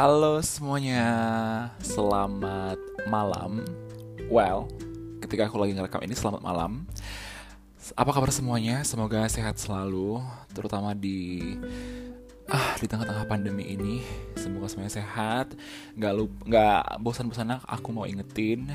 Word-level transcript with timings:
Halo 0.00 0.40
semuanya, 0.40 1.04
selamat 1.84 2.80
malam. 3.04 3.68
Well, 4.32 4.64
ketika 5.20 5.44
aku 5.44 5.60
lagi 5.60 5.76
ngerekam 5.76 6.00
ini 6.00 6.16
selamat 6.16 6.40
malam. 6.40 6.88
Apa 7.92 8.08
kabar 8.16 8.32
semuanya? 8.32 8.80
Semoga 8.80 9.28
sehat 9.28 9.60
selalu, 9.60 10.24
terutama 10.56 10.96
di 10.96 11.52
ah 12.48 12.80
di 12.80 12.88
tengah-tengah 12.88 13.28
pandemi 13.28 13.76
ini. 13.76 14.00
Semoga 14.40 14.72
semuanya 14.72 15.04
sehat. 15.04 15.52
Gak 16.00 16.16
lupa, 16.16 16.48
nggak 16.48 16.82
bosan-bosan 17.04 17.60
aku 17.60 17.92
mau 17.92 18.08
ingetin, 18.08 18.72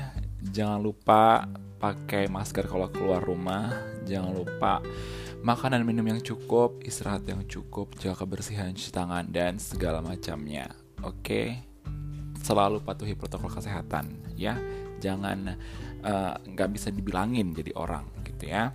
jangan 0.54 0.78
lupa 0.78 1.50
pakai 1.82 2.30
masker 2.30 2.70
kalau 2.70 2.86
keluar 2.94 3.18
rumah. 3.18 3.74
Jangan 4.06 4.30
lupa 4.30 4.78
makan 5.42 5.74
dan 5.74 5.82
minum 5.82 6.06
yang 6.06 6.22
cukup, 6.22 6.86
istirahat 6.86 7.26
yang 7.26 7.42
cukup, 7.50 7.98
jaga 7.98 8.14
kebersihan 8.22 8.70
cuci 8.70 8.94
tangan 8.94 9.26
dan 9.26 9.58
segala 9.58 9.98
macamnya. 9.98 10.85
Oke, 11.04 11.60
selalu 12.40 12.80
patuhi 12.80 13.12
protokol 13.12 13.52
kesehatan 13.52 14.36
ya. 14.38 14.56
Jangan 14.96 15.52
eh, 16.00 16.34
nggak 16.40 16.68
uh, 16.68 16.72
bisa 16.72 16.88
dibilangin 16.88 17.52
jadi 17.52 17.74
orang 17.76 18.08
gitu 18.24 18.48
ya. 18.48 18.72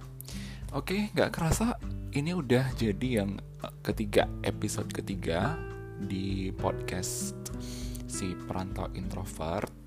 Oke, 0.78 1.10
nggak 1.16 1.34
kerasa 1.34 1.80
ini 2.14 2.36
udah 2.36 2.76
jadi 2.78 3.24
yang 3.24 3.40
eh, 3.40 3.74
ketiga 3.82 4.30
episode 4.46 4.92
ketiga 4.94 5.58
di 6.02 6.54
podcast 6.54 7.38
si 8.06 8.34
perantau 8.36 8.90
introvert 8.98 9.82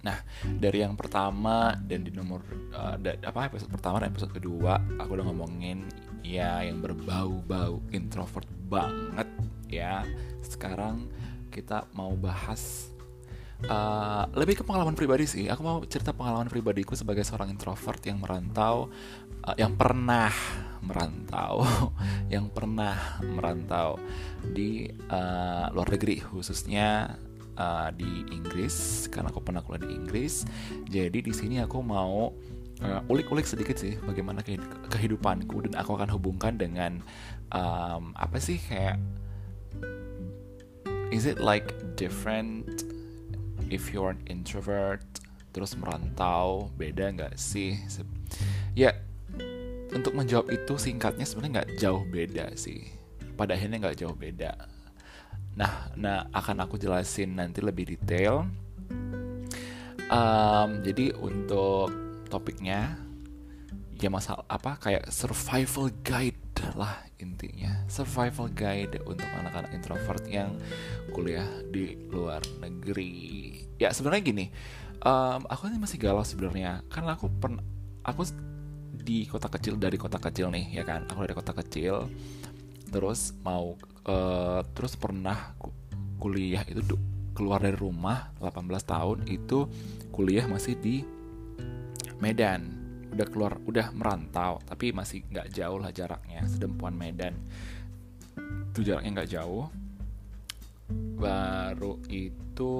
Nah, 0.00 0.16
dari 0.40 0.80
yang 0.80 0.96
pertama 0.96 1.76
dan 1.76 2.00
di 2.00 2.08
nomor 2.08 2.40
uh, 2.72 2.96
apa 3.20 3.52
episode 3.52 3.68
pertama 3.68 4.00
dan 4.00 4.16
episode 4.16 4.32
kedua 4.32 4.80
aku 4.96 5.12
udah 5.12 5.26
ngomongin 5.28 5.84
ya 6.24 6.64
yang 6.64 6.80
berbau-bau 6.80 7.84
introvert 7.92 8.48
banget 8.72 9.28
ya. 9.70 10.02
Sekarang 10.42 11.06
kita 11.50 11.86
mau 11.94 12.14
bahas 12.14 12.90
uh, 13.66 14.24
lebih 14.32 14.60
ke 14.60 14.64
pengalaman 14.64 14.96
pribadi 14.96 15.26
sih. 15.28 15.44
Aku 15.50 15.60
mau 15.60 15.78
cerita 15.84 16.16
pengalaman 16.16 16.48
pribadiku 16.48 16.96
sebagai 16.96 17.26
seorang 17.26 17.52
introvert 17.52 18.00
yang 18.06 18.22
merantau, 18.22 18.88
uh, 19.44 19.56
yang 19.58 19.76
pernah 19.76 20.32
merantau, 20.80 21.66
yang 22.34 22.48
pernah 22.48 23.20
merantau 23.20 24.00
di 24.40 24.88
uh, 25.10 25.68
luar 25.74 25.92
negeri 25.92 26.24
khususnya 26.24 27.18
uh, 27.60 27.88
di 27.92 28.24
Inggris 28.32 29.06
karena 29.12 29.28
aku 29.28 29.44
pernah 29.44 29.60
kuliah 29.60 29.84
di 29.84 29.92
Inggris. 29.92 30.48
Jadi 30.88 31.18
di 31.20 31.32
sini 31.34 31.60
aku 31.60 31.84
mau 31.84 32.32
uh, 32.80 33.00
ulik-ulik 33.12 33.44
sedikit 33.44 33.76
sih 33.76 33.96
bagaimana 34.00 34.40
kehidupanku 34.88 35.68
dan 35.68 35.76
aku 35.76 35.96
akan 36.00 36.08
hubungkan 36.16 36.56
dengan 36.56 37.04
um, 37.52 38.16
apa 38.16 38.40
sih 38.40 38.56
kayak 38.56 38.96
is 41.10 41.26
it 41.26 41.42
like 41.42 41.74
different 41.98 42.86
if 43.70 43.90
you're 43.90 44.14
an 44.14 44.22
introvert 44.30 45.02
terus 45.50 45.74
merantau? 45.74 46.70
Beda 46.78 47.10
nggak 47.10 47.34
sih? 47.34 47.78
Ya 48.78 48.94
untuk 49.90 50.14
menjawab 50.14 50.54
itu 50.54 50.78
singkatnya 50.78 51.26
sebenarnya 51.26 51.52
nggak 51.60 51.72
jauh 51.82 52.02
beda 52.06 52.54
sih. 52.54 52.86
Pada 53.34 53.58
akhirnya 53.58 53.82
nggak 53.82 53.98
jauh 53.98 54.14
beda. 54.14 54.54
Nah, 55.58 55.90
nah 55.98 56.30
akan 56.30 56.62
aku 56.62 56.78
jelasin 56.78 57.34
nanti 57.34 57.58
lebih 57.58 57.90
detail. 57.90 58.46
Um, 60.10 60.82
jadi 60.82 61.14
untuk 61.18 61.90
topiknya 62.30 62.98
ya 63.98 64.08
masalah 64.10 64.46
apa? 64.46 64.78
Kayak 64.78 65.10
survival 65.10 65.90
guide 66.06 66.38
lah 66.76 67.04
intinya. 67.18 67.84
Survival 67.86 68.48
guide 68.52 69.00
untuk 69.04 69.26
anak-anak 69.26 69.70
introvert 69.74 70.24
yang 70.28 70.56
kuliah 71.12 71.46
di 71.68 71.96
luar 72.08 72.40
negeri. 72.60 73.56
Ya 73.80 73.92
sebenarnya 73.92 74.22
gini 74.22 74.46
um, 75.04 75.40
aku 75.48 75.68
ini 75.68 75.80
masih 75.80 75.98
galau 76.00 76.24
sebenarnya. 76.24 76.84
Karena 76.88 77.16
aku 77.16 77.28
pernah 77.28 77.62
aku 78.04 78.28
di 79.00 79.24
kota 79.24 79.48
kecil 79.48 79.80
dari 79.80 79.96
kota 79.96 80.20
kecil 80.20 80.52
nih 80.52 80.80
ya 80.80 80.84
kan? 80.84 81.08
Aku 81.08 81.24
dari 81.24 81.36
kota 81.36 81.52
kecil. 81.56 82.08
Terus 82.90 83.36
mau 83.44 83.78
uh, 84.08 84.60
terus 84.74 84.98
pernah 84.98 85.54
kuliah 86.20 86.64
itu 86.68 86.96
keluar 87.32 87.62
dari 87.62 87.78
rumah 87.78 88.34
18 88.42 88.68
tahun 88.84 89.18
itu 89.30 89.64
kuliah 90.12 90.44
masih 90.44 90.76
di 90.76 91.00
Medan 92.20 92.79
udah 93.10 93.26
keluar 93.26 93.52
udah 93.66 93.90
merantau 93.92 94.62
tapi 94.64 94.94
masih 94.94 95.26
nggak 95.26 95.50
jauh 95.50 95.78
lah 95.82 95.90
jaraknya 95.90 96.46
sedempuan 96.46 96.94
Medan. 96.94 97.34
Itu 98.70 98.86
jaraknya 98.86 99.10
nggak 99.20 99.30
jauh. 99.30 99.66
Baru 101.20 102.02
itu 102.10 102.74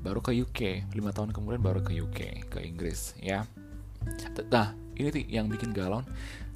baru 0.00 0.20
ke 0.24 0.32
UK 0.32 0.60
lima 0.96 1.12
tahun 1.12 1.30
kemudian 1.36 1.60
baru 1.60 1.84
ke 1.84 1.92
UK 1.92 2.48
ke 2.48 2.58
Inggris 2.64 3.14
ya. 3.20 3.44
Nah 4.48 4.72
ini 4.96 5.08
sih 5.12 5.24
yang 5.28 5.46
bikin 5.52 5.76
galon 5.76 6.08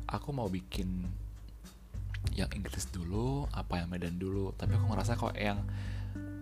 aku 0.08 0.32
mau 0.32 0.48
bikin 0.48 1.04
yang 2.32 2.48
Inggris 2.56 2.88
dulu 2.88 3.44
apa 3.52 3.84
yang 3.84 3.88
Medan 3.92 4.16
dulu. 4.16 4.56
Tapi 4.56 4.74
aku 4.74 4.86
ngerasa 4.88 5.12
kok 5.18 5.36
yang 5.36 5.60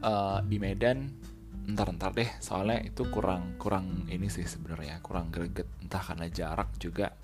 uh, 0.04 0.39
di 0.47 0.62
Medan 0.62 1.10
ntar-ntar 1.68 2.14
deh. 2.14 2.30
Soalnya 2.42 2.82
itu 2.82 3.06
kurang 3.10 3.56
kurang 3.58 4.06
ini 4.10 4.26
sih 4.26 4.46
sebenarnya. 4.46 4.98
Kurang 5.04 5.30
greget. 5.30 5.68
Entah 5.82 6.02
karena 6.02 6.26
jarak 6.30 6.74
juga. 6.78 7.14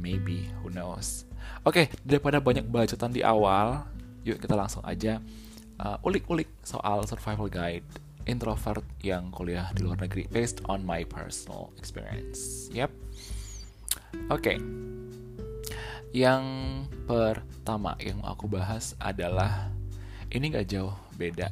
Maybe. 0.00 0.48
Who 0.62 0.72
knows? 0.72 1.26
Oke 1.64 1.86
okay, 1.86 1.86
daripada 2.04 2.38
banyak 2.40 2.68
bacotan 2.68 3.12
di 3.12 3.24
awal 3.24 3.84
yuk 4.20 4.36
kita 4.36 4.52
langsung 4.52 4.84
aja 4.84 5.16
uh, 5.80 5.96
ulik-ulik 6.04 6.48
soal 6.60 7.00
survival 7.08 7.48
guide 7.48 7.84
introvert 8.28 8.84
yang 9.00 9.32
kuliah 9.32 9.72
di 9.72 9.82
luar 9.82 9.96
negeri 10.04 10.28
based 10.28 10.60
on 10.68 10.84
my 10.84 11.02
personal 11.08 11.72
experience. 11.80 12.68
Yep. 12.70 12.92
Oke. 14.28 14.54
Okay. 14.54 14.56
Yang 16.10 16.44
pertama 17.06 17.94
yang 18.02 18.18
aku 18.26 18.50
bahas 18.50 18.98
adalah 18.98 19.70
ini 20.30 20.50
gak 20.50 20.68
jauh 20.70 20.94
beda. 21.14 21.50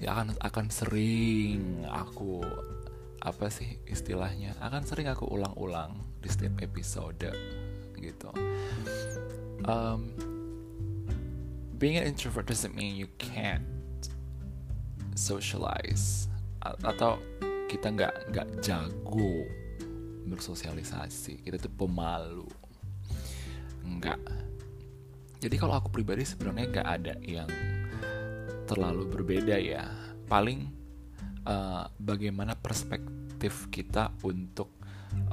Ya 0.00 0.16
akan 0.16 0.32
akan 0.40 0.66
sering 0.72 1.84
aku 1.84 2.40
apa 3.20 3.52
sih 3.52 3.76
istilahnya 3.84 4.56
akan 4.64 4.88
sering 4.88 5.12
aku 5.12 5.28
ulang-ulang 5.28 5.92
di 6.24 6.28
setiap 6.32 6.56
episode 6.64 7.28
gitu. 8.00 8.32
Um, 9.68 10.16
being 11.76 12.00
an 12.00 12.08
introvert 12.08 12.48
doesn't 12.48 12.72
mean 12.72 12.96
you 12.96 13.12
can't 13.20 13.64
socialize 15.12 16.28
atau 16.64 17.20
kita 17.68 17.92
nggak 17.92 18.14
nggak 18.32 18.48
jago 18.60 19.44
bersosialisasi 20.28 21.40
kita 21.44 21.56
tuh 21.56 21.72
pemalu 21.72 22.48
enggak 23.84 24.20
jadi 25.40 25.56
kalau 25.56 25.80
aku 25.80 25.88
pribadi 25.88 26.28
sebenarnya 26.28 26.66
nggak 26.68 26.88
ada 26.88 27.14
yang 27.24 27.48
terlalu 28.70 29.10
berbeda 29.10 29.58
ya. 29.58 29.90
Paling 30.30 30.70
uh, 31.42 31.90
bagaimana 31.98 32.54
perspektif 32.54 33.66
kita 33.74 34.14
untuk 34.22 34.70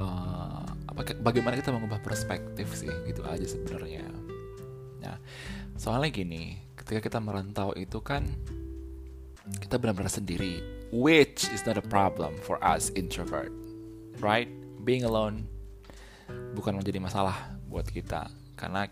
uh, 0.01 0.65
apa 0.65 1.13
bagaimana 1.21 1.53
kita 1.61 1.69
mengubah 1.69 2.01
perspektif 2.01 2.73
sih 2.73 2.89
gitu 3.05 3.21
aja 3.29 3.45
sebenarnya. 3.45 4.09
Nah 5.05 5.21
soalnya 5.77 6.09
gini 6.09 6.57
ketika 6.73 7.05
kita 7.13 7.19
merantau 7.21 7.77
itu 7.77 8.01
kan 8.01 8.25
kita 9.61 9.77
benar-benar 9.77 10.11
sendiri 10.11 10.59
which 10.89 11.47
is 11.53 11.63
not 11.63 11.77
a 11.77 11.85
problem 11.85 12.33
for 12.41 12.57
us 12.65 12.89
introvert 12.97 13.53
right? 14.19 14.49
Being 14.81 15.05
alone 15.05 15.45
bukan 16.57 16.79
menjadi 16.79 16.97
masalah 16.97 17.53
buat 17.69 17.85
kita 17.85 18.31
karena 18.57 18.89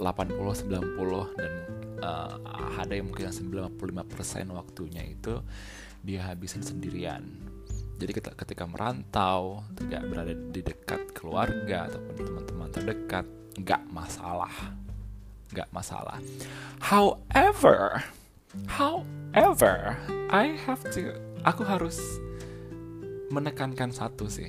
80 0.00 0.64
90 0.64 1.36
dan 1.36 1.52
uh, 2.00 2.34
ada 2.80 2.92
yang 2.96 3.12
mungkin 3.12 3.28
95% 3.28 3.76
waktunya 4.56 5.04
itu 5.04 5.44
dia 6.00 6.24
habisin 6.32 6.64
sendirian. 6.64 7.28
Jadi 8.00 8.16
ketika 8.16 8.64
merantau, 8.64 9.60
tidak 9.76 10.08
berada 10.08 10.32
di 10.32 10.64
dekat 10.64 11.12
keluarga 11.12 11.84
ataupun 11.84 12.14
teman-teman 12.16 12.68
terdekat, 12.72 13.28
nggak 13.60 13.82
masalah, 13.92 14.72
nggak 15.52 15.68
masalah. 15.68 16.16
However, 16.80 18.00
however, 18.64 20.00
I 20.32 20.56
have 20.64 20.80
to, 20.96 21.12
aku 21.44 21.60
harus 21.68 22.00
menekankan 23.28 23.92
satu 23.92 24.32
sih. 24.32 24.48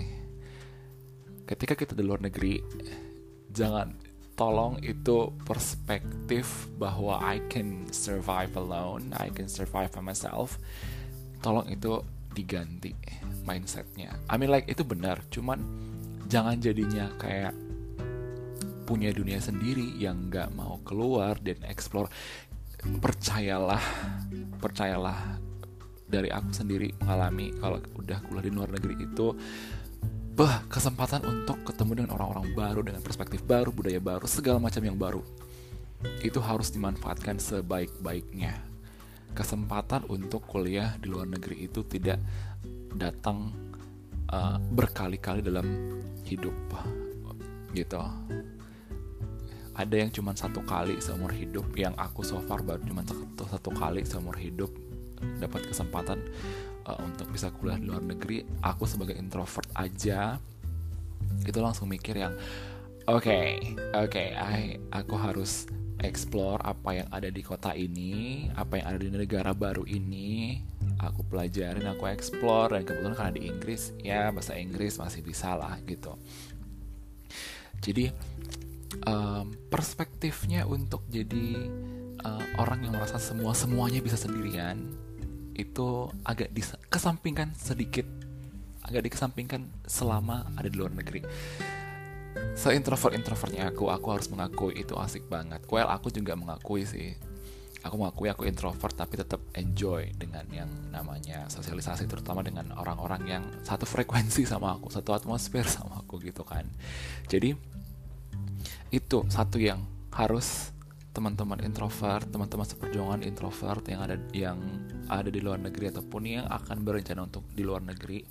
Ketika 1.43 1.75
kita 1.75 1.91
di 1.91 2.07
luar 2.07 2.23
negeri, 2.23 2.63
jangan 3.51 4.00
tolong 4.41 4.81
itu 4.81 5.29
perspektif 5.45 6.65
bahwa 6.81 7.21
I 7.21 7.45
can 7.45 7.85
survive 7.93 8.57
alone, 8.57 9.13
I 9.13 9.29
can 9.29 9.45
survive 9.45 9.93
by 9.93 10.01
myself. 10.01 10.57
Tolong 11.45 11.69
itu 11.69 12.01
diganti 12.33 12.89
mindsetnya. 13.45 14.17
I 14.25 14.41
mean 14.41 14.49
like 14.49 14.65
itu 14.65 14.81
benar, 14.81 15.21
cuman 15.29 15.61
jangan 16.25 16.57
jadinya 16.57 17.13
kayak 17.21 17.53
punya 18.89 19.13
dunia 19.13 19.37
sendiri 19.37 19.93
yang 20.01 20.33
nggak 20.33 20.49
mau 20.57 20.81
keluar 20.81 21.37
dan 21.37 21.61
explore. 21.69 22.09
percayalah 22.81 23.77
percayalah 24.57 25.37
dari 26.09 26.33
aku 26.33 26.49
sendiri 26.49 26.89
mengalami 26.97 27.53
kalau 27.61 27.77
udah 27.93 28.17
kuliah 28.25 28.41
di 28.41 28.49
luar 28.49 28.73
negeri 28.73 29.05
itu 29.05 29.37
bah 30.41 30.65
kesempatan 30.73 31.21
untuk 31.21 31.61
ketemu 31.69 32.01
dengan 32.01 32.17
orang-orang 32.17 32.49
baru 32.57 32.81
dengan 32.81 32.97
perspektif 33.05 33.45
baru 33.45 33.69
budaya 33.69 34.01
baru 34.01 34.25
segala 34.25 34.57
macam 34.57 34.81
yang 34.81 34.97
baru. 34.97 35.21
Itu 36.25 36.41
harus 36.41 36.73
dimanfaatkan 36.73 37.37
sebaik-baiknya. 37.37 38.57
Kesempatan 39.37 40.09
untuk 40.09 40.41
kuliah 40.49 40.97
di 40.97 41.13
luar 41.13 41.29
negeri 41.29 41.69
itu 41.69 41.85
tidak 41.85 42.17
datang 42.97 43.53
uh, 44.33 44.57
berkali-kali 44.57 45.45
dalam 45.45 46.01
hidup 46.25 46.57
gitu. 47.77 48.01
Ada 49.77 49.93
yang 49.93 50.09
cuma 50.09 50.33
satu 50.33 50.65
kali 50.65 50.97
seumur 51.05 51.37
hidup 51.37 51.69
yang 51.77 51.93
aku 52.01 52.25
so 52.25 52.41
far 52.49 52.65
baru 52.65 52.81
cuma 52.81 53.05
satu, 53.05 53.45
satu 53.45 53.69
kali 53.77 54.01
seumur 54.09 54.33
hidup 54.41 54.73
dapat 55.37 55.69
kesempatan 55.69 56.17
uh, 56.87 56.97
untuk 57.03 57.29
bisa 57.33 57.49
kuliah 57.53 57.77
di 57.77 57.87
luar 57.89 58.03
negeri 58.03 58.45
aku 58.63 58.83
sebagai 58.85 59.17
introvert 59.17 59.67
aja 59.77 60.37
itu 61.45 61.59
langsung 61.61 61.89
mikir 61.89 62.17
yang 62.17 62.33
oke 63.09 63.23
okay, 63.25 63.75
oke 63.95 64.11
okay, 64.11 64.77
aku 64.91 65.15
harus 65.17 65.65
explore 66.01 66.61
apa 66.65 67.03
yang 67.03 67.07
ada 67.13 67.29
di 67.29 67.41
kota 67.45 67.73
ini 67.77 68.49
apa 68.57 68.81
yang 68.81 68.85
ada 68.95 68.99
di 69.01 69.09
negara 69.13 69.53
baru 69.53 69.85
ini 69.85 70.61
aku 71.01 71.25
pelajarin 71.25 71.89
aku 71.89 72.07
explore. 72.07 72.77
Dan 72.77 72.85
kebetulan 72.85 73.17
karena 73.17 73.33
di 73.33 73.41
Inggris 73.49 73.91
ya 73.99 74.29
bahasa 74.29 74.53
Inggris 74.55 75.01
masih 75.01 75.25
bisa 75.25 75.57
lah 75.57 75.81
gitu. 75.89 76.15
Jadi 77.81 78.13
um, 79.09 79.49
perspektifnya 79.73 80.69
untuk 80.69 81.01
jadi 81.09 81.65
uh, 82.21 82.45
orang 82.61 82.85
yang 82.85 82.93
merasa 82.93 83.17
semua 83.17 83.57
semuanya 83.57 83.99
bisa 84.05 84.15
sendirian 84.15 84.93
itu 85.61 86.09
agak 86.25 86.49
dikesampingkan 86.51 87.53
sedikit 87.57 88.05
agak 88.85 89.07
dikesampingkan 89.07 89.69
selama 89.85 90.49
ada 90.57 90.67
di 90.67 90.77
luar 90.77 90.93
negeri. 90.93 91.21
Seintrovert 92.57 93.13
introvertnya 93.15 93.69
aku 93.69 93.91
aku 93.91 94.07
harus 94.11 94.27
mengakui 94.31 94.73
itu 94.81 94.97
asik 94.97 95.27
banget. 95.29 95.63
Well 95.69 95.87
aku 95.87 96.09
juga 96.09 96.33
mengakui 96.33 96.83
sih. 96.87 97.13
Aku 97.81 97.97
mengakui 97.97 98.29
aku 98.29 98.45
introvert 98.45 98.93
tapi 98.93 99.17
tetap 99.17 99.41
enjoy 99.57 100.13
dengan 100.13 100.45
yang 100.53 100.69
namanya 100.93 101.49
sosialisasi 101.49 102.05
terutama 102.05 102.45
dengan 102.45 102.69
orang-orang 102.77 103.21
yang 103.25 103.43
satu 103.65 103.89
frekuensi 103.89 104.45
sama 104.45 104.77
aku 104.77 104.93
satu 104.93 105.17
atmosfer 105.17 105.65
sama 105.65 106.01
aku 106.01 106.21
gitu 106.21 106.45
kan. 106.45 106.65
Jadi 107.25 107.57
itu 108.93 109.17
satu 109.31 109.57
yang 109.57 109.81
harus 110.13 110.75
teman-teman 111.11 111.59
introvert, 111.67 112.23
teman-teman 112.31 112.63
seperjuangan 112.63 113.21
introvert 113.27 113.83
yang 113.91 113.99
ada 113.99 114.15
yang 114.31 114.57
ada 115.11 115.27
di 115.27 115.43
luar 115.43 115.59
negeri 115.59 115.91
ataupun 115.91 116.21
yang 116.23 116.47
akan 116.47 116.87
berencana 116.87 117.27
untuk 117.27 117.43
di 117.51 117.67
luar 117.67 117.83
negeri, 117.83 118.23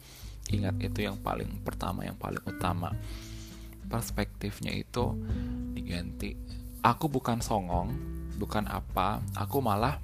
ingat 0.48 0.80
itu 0.80 1.04
yang 1.04 1.20
paling 1.20 1.60
pertama, 1.60 2.08
yang 2.08 2.16
paling 2.16 2.40
utama. 2.48 2.96
Perspektifnya 3.84 4.72
itu 4.72 5.12
diganti. 5.76 6.32
Aku 6.80 7.12
bukan 7.12 7.44
songong, 7.44 7.92
bukan 8.40 8.64
apa, 8.64 9.20
aku 9.36 9.60
malah 9.60 10.00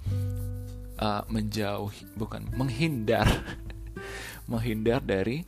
uh, 1.00 1.24
menjauhi, 1.32 2.04
bukan 2.12 2.44
menghindar, 2.52 3.24
menghindar 4.50 5.00
dari 5.00 5.40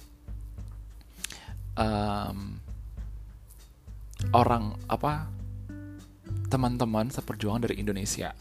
um, 1.77 2.57
orang 4.33 4.75
apa 4.89 5.38
teman-teman 6.49 7.13
seperjuangan 7.13 7.69
dari 7.69 7.81
Indonesia. 7.81 8.33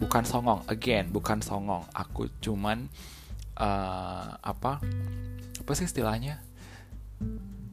Bukan 0.00 0.24
songong 0.24 0.64
again 0.70 1.10
bukan 1.12 1.42
songong. 1.44 1.84
Aku 1.92 2.30
cuman 2.40 2.88
uh, 3.58 4.38
apa 4.40 4.80
apa 5.60 5.72
sih 5.76 5.86
istilahnya? 5.86 6.40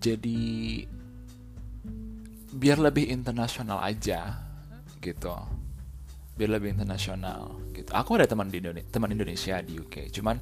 Jadi 0.02 0.84
biar 2.52 2.82
lebih 2.82 3.08
internasional 3.08 3.80
aja 3.80 4.44
gitu. 5.00 5.34
Biar 6.38 6.50
lebih 6.54 6.78
internasional 6.78 7.58
gitu. 7.74 7.90
Aku 7.94 8.18
ada 8.18 8.30
teman 8.30 8.50
di 8.50 8.60
Indonesia 8.62 8.90
teman 8.92 9.10
Indonesia 9.14 9.62
di 9.62 9.78
UK 9.78 10.12
cuman 10.12 10.38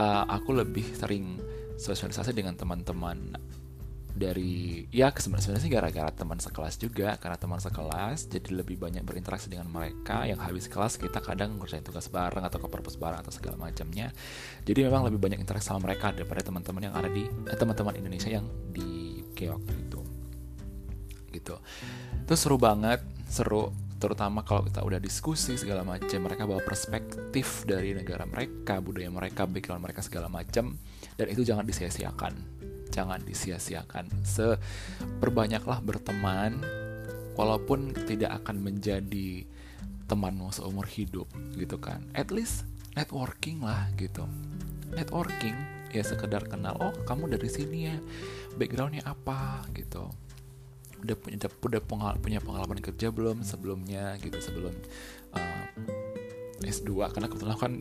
uh, 0.00 0.24
aku 0.28 0.56
lebih 0.56 0.84
sering 0.96 1.40
sosialisasi 1.80 2.36
dengan 2.36 2.52
teman-teman 2.56 3.36
dari 4.20 4.84
ya 4.92 5.08
sebenarnya 5.08 5.56
sih 5.56 5.72
gara-gara 5.72 6.12
teman 6.12 6.36
sekelas 6.36 6.76
juga 6.76 7.16
karena 7.16 7.40
teman 7.40 7.56
sekelas 7.56 8.28
jadi 8.28 8.52
lebih 8.52 8.76
banyak 8.76 9.00
berinteraksi 9.00 9.48
dengan 9.48 9.72
mereka. 9.72 10.28
Yang 10.28 10.40
habis 10.44 10.64
kelas 10.68 11.00
kita 11.00 11.24
kadang 11.24 11.56
ngerjain 11.56 11.80
tugas 11.80 12.12
bareng 12.12 12.44
atau 12.44 12.60
ke 12.60 12.68
perpus 12.68 13.00
bareng 13.00 13.24
atau 13.24 13.32
segala 13.32 13.56
macamnya. 13.56 14.12
Jadi 14.68 14.84
memang 14.84 15.08
lebih 15.08 15.16
banyak 15.16 15.40
interaksi 15.40 15.72
sama 15.72 15.88
mereka 15.88 16.12
daripada 16.12 16.44
teman-teman 16.44 16.92
yang 16.92 16.94
ada 16.94 17.08
di 17.08 17.24
eh, 17.24 17.56
teman-teman 17.56 17.96
Indonesia 17.96 18.28
yang 18.28 18.44
di 18.68 19.24
UK 19.24 19.48
waktu 19.48 19.72
itu. 19.88 20.00
Gitu. 21.32 21.54
Itu 22.28 22.34
seru 22.36 22.60
banget 22.60 23.00
seru 23.30 23.72
terutama 24.00 24.40
kalau 24.42 24.64
kita 24.64 24.80
udah 24.80 24.96
diskusi 24.96 25.60
segala 25.60 25.84
macam 25.84 26.24
mereka 26.24 26.48
bawa 26.48 26.64
perspektif 26.64 27.68
dari 27.68 27.92
negara 27.92 28.24
mereka 28.24 28.80
budaya 28.80 29.12
mereka 29.12 29.44
background 29.44 29.84
mereka 29.84 30.00
segala 30.00 30.32
macam 30.32 30.80
dan 31.20 31.26
itu 31.28 31.44
jangan 31.44 31.68
disia-siakan 31.68 32.59
jangan 32.90 33.22
disia-siakan. 33.22 34.10
Seperbanyaklah 34.26 35.80
berteman, 35.80 36.60
walaupun 37.38 37.94
tidak 38.06 38.42
akan 38.42 38.60
menjadi 38.60 39.46
temanmu 40.10 40.50
seumur 40.50 40.84
hidup, 40.90 41.30
gitu 41.54 41.78
kan. 41.78 42.02
At 42.12 42.34
least 42.34 42.66
networking 42.98 43.62
lah, 43.62 43.88
gitu. 43.96 44.26
Networking 44.90 45.54
ya 45.90 46.02
sekedar 46.02 46.46
kenal, 46.46 46.74
oh 46.78 46.94
kamu 47.06 47.34
dari 47.38 47.48
sini 47.50 47.78
ya, 47.90 47.96
backgroundnya 48.58 49.06
apa, 49.06 49.64
gitu. 49.72 50.10
Udah 51.00 51.16
punya 51.16 51.48
udah 51.48 51.82
pengal, 51.82 52.14
punya 52.20 52.42
pengalaman 52.42 52.82
kerja 52.82 53.08
belum 53.08 53.46
sebelumnya, 53.46 54.18
gitu 54.20 54.36
sebelum 54.42 54.74
uh, 55.32 55.64
S2 56.60 57.08
karena 57.10 57.26
kebetulan 57.26 57.56
kan 57.56 57.72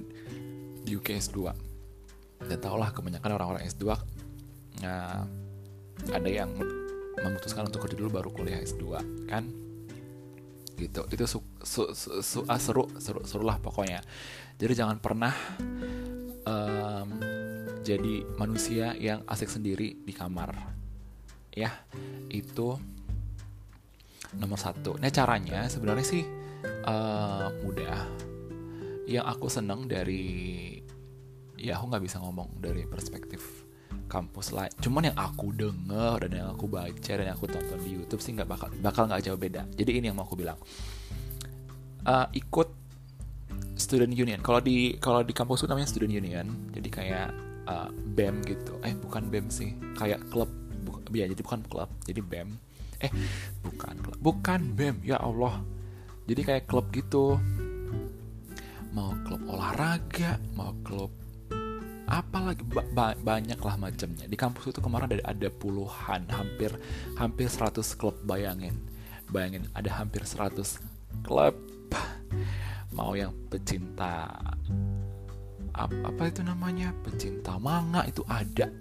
di 0.87 0.95
UK 0.95 1.19
S2 1.19 1.51
dan 2.47 2.57
tau 2.63 2.79
lah 2.79 2.95
kebanyakan 2.95 3.35
orang-orang 3.35 3.67
S2 3.67 3.99
nah, 4.79 5.23
ada 6.09 6.29
yang 6.29 6.51
memutuskan 7.19 7.67
untuk 7.67 7.83
kerja 7.87 7.99
dulu 7.99 8.09
baru 8.21 8.29
kuliah 8.31 8.63
S2 8.63 8.83
kan? 9.27 9.43
Gitu. 10.79 11.01
Itu 11.11 11.23
su, 11.27 11.39
su, 11.59 11.91
su, 11.91 12.23
su, 12.23 12.39
ah, 12.47 12.55
seru 12.55 12.87
seru 12.95 13.19
seru 13.27 13.43
lah 13.43 13.59
pokoknya. 13.59 13.99
Jadi 14.55 14.73
jangan 14.75 14.99
pernah 14.99 15.35
um, 16.47 17.09
jadi 17.83 18.23
manusia 18.39 18.95
yang 18.95 19.23
asik 19.27 19.51
sendiri 19.51 19.99
di 19.99 20.13
kamar. 20.15 20.55
Ya 21.51 21.83
itu 22.31 22.79
nomor 24.39 24.59
satu. 24.61 24.95
Nah 25.01 25.11
caranya 25.11 25.67
sebenarnya 25.67 26.05
sih 26.07 26.23
uh, 26.87 27.51
mudah. 27.63 28.07
Yang 29.09 29.25
aku 29.25 29.47
seneng 29.51 29.89
dari 29.89 30.77
ya 31.59 31.75
aku 31.75 31.91
nggak 31.91 32.03
bisa 32.07 32.23
ngomong 32.23 32.63
dari 32.63 32.87
perspektif 32.87 33.58
kampus 34.09 34.51
lain. 34.51 34.73
Cuman 34.81 35.13
yang 35.13 35.17
aku 35.17 35.53
denger 35.53 36.25
dan 36.25 36.31
yang 36.33 36.49
aku 36.51 36.65
baca 36.65 37.11
dan 37.13 37.23
yang 37.29 37.37
aku 37.37 37.45
tonton 37.45 37.77
di 37.85 37.93
YouTube 37.93 38.19
sih 38.19 38.33
nggak 38.33 38.49
bakal 38.49 38.67
bakal 38.81 39.05
nggak 39.05 39.21
jauh 39.21 39.37
beda. 39.37 39.69
Jadi 39.77 40.01
ini 40.01 40.09
yang 40.09 40.17
mau 40.17 40.25
aku 40.25 40.35
bilang. 40.35 40.57
Uh, 42.03 42.25
ikut 42.33 42.73
student 43.77 44.11
union. 44.11 44.41
Kalau 44.41 44.59
di 44.59 44.97
kalau 44.97 45.21
di 45.21 45.31
kampus 45.31 45.63
namanya 45.69 45.87
student 45.87 46.11
union. 46.11 46.49
Jadi 46.73 46.89
kayak 46.89 47.29
uh, 47.69 47.93
bem 48.17 48.41
gitu. 48.43 48.81
Eh 48.81 48.97
bukan 48.97 49.29
bem 49.29 49.47
sih. 49.53 49.77
Kayak 49.93 50.25
klub. 50.33 50.49
Ya 51.13 51.29
jadi 51.29 51.41
bukan 51.45 51.61
klub. 51.69 51.89
Jadi 52.09 52.21
bem. 52.25 52.57
Eh 52.99 53.13
bukan 53.61 53.95
klub. 54.01 54.17
Bukan 54.19 54.73
bem. 54.73 54.97
Ya 55.05 55.21
Allah. 55.21 55.61
Jadi 56.25 56.41
kayak 56.41 56.65
klub 56.65 56.89
gitu. 56.91 57.37
Mau 58.89 59.13
klub 59.21 59.45
olahraga 59.45 60.41
mau 60.57 60.73
klub 60.81 61.13
apalagi 62.09 62.65
ba 62.65 62.81
ba 62.89 63.07
banyak 63.13 63.61
lah 63.61 63.77
macamnya. 63.77 64.25
Di 64.25 64.33
kampus 64.33 64.73
itu 64.73 64.81
kemarin 64.81 65.13
ada 65.13 65.23
ada 65.29 65.49
puluhan 65.53 66.25
hampir 66.33 66.73
hampir 67.15 67.47
100 67.47 67.85
klub 67.93 68.17
bayangin. 68.25 68.73
Bayangin 69.29 69.69
ada 69.77 69.93
hampir 70.01 70.25
100 70.25 70.81
klub. 71.21 71.53
Mau 72.97 73.13
yang 73.13 73.31
pecinta 73.53 74.33
apa, 75.77 75.95
apa 76.09 76.21
itu 76.25 76.41
namanya? 76.41 76.89
Pecinta 77.05 77.61
manga 77.61 78.01
itu 78.09 78.25
ada. 78.25 78.73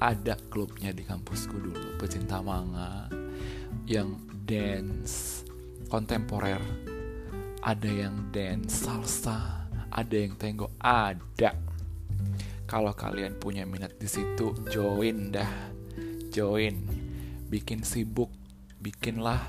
Ada 0.00 0.38
klubnya 0.48 0.94
di 0.96 1.04
kampusku 1.04 1.58
dulu 1.58 1.98
pecinta 1.98 2.38
manga. 2.38 3.10
Yang 3.84 4.16
dance 4.46 5.14
kontemporer. 5.90 6.62
Ada 7.60 7.90
yang 7.92 8.32
dance 8.32 8.88
salsa 8.88 9.60
ada 9.90 10.14
yang 10.14 10.38
tango 10.38 10.70
ada 10.78 11.69
kalau 12.70 12.94
kalian 12.94 13.34
punya 13.34 13.66
minat 13.66 13.98
di 13.98 14.06
situ, 14.06 14.54
join 14.70 15.34
dah. 15.34 15.74
Join. 16.30 16.86
Bikin 17.50 17.82
sibuk, 17.82 18.30
bikinlah 18.78 19.42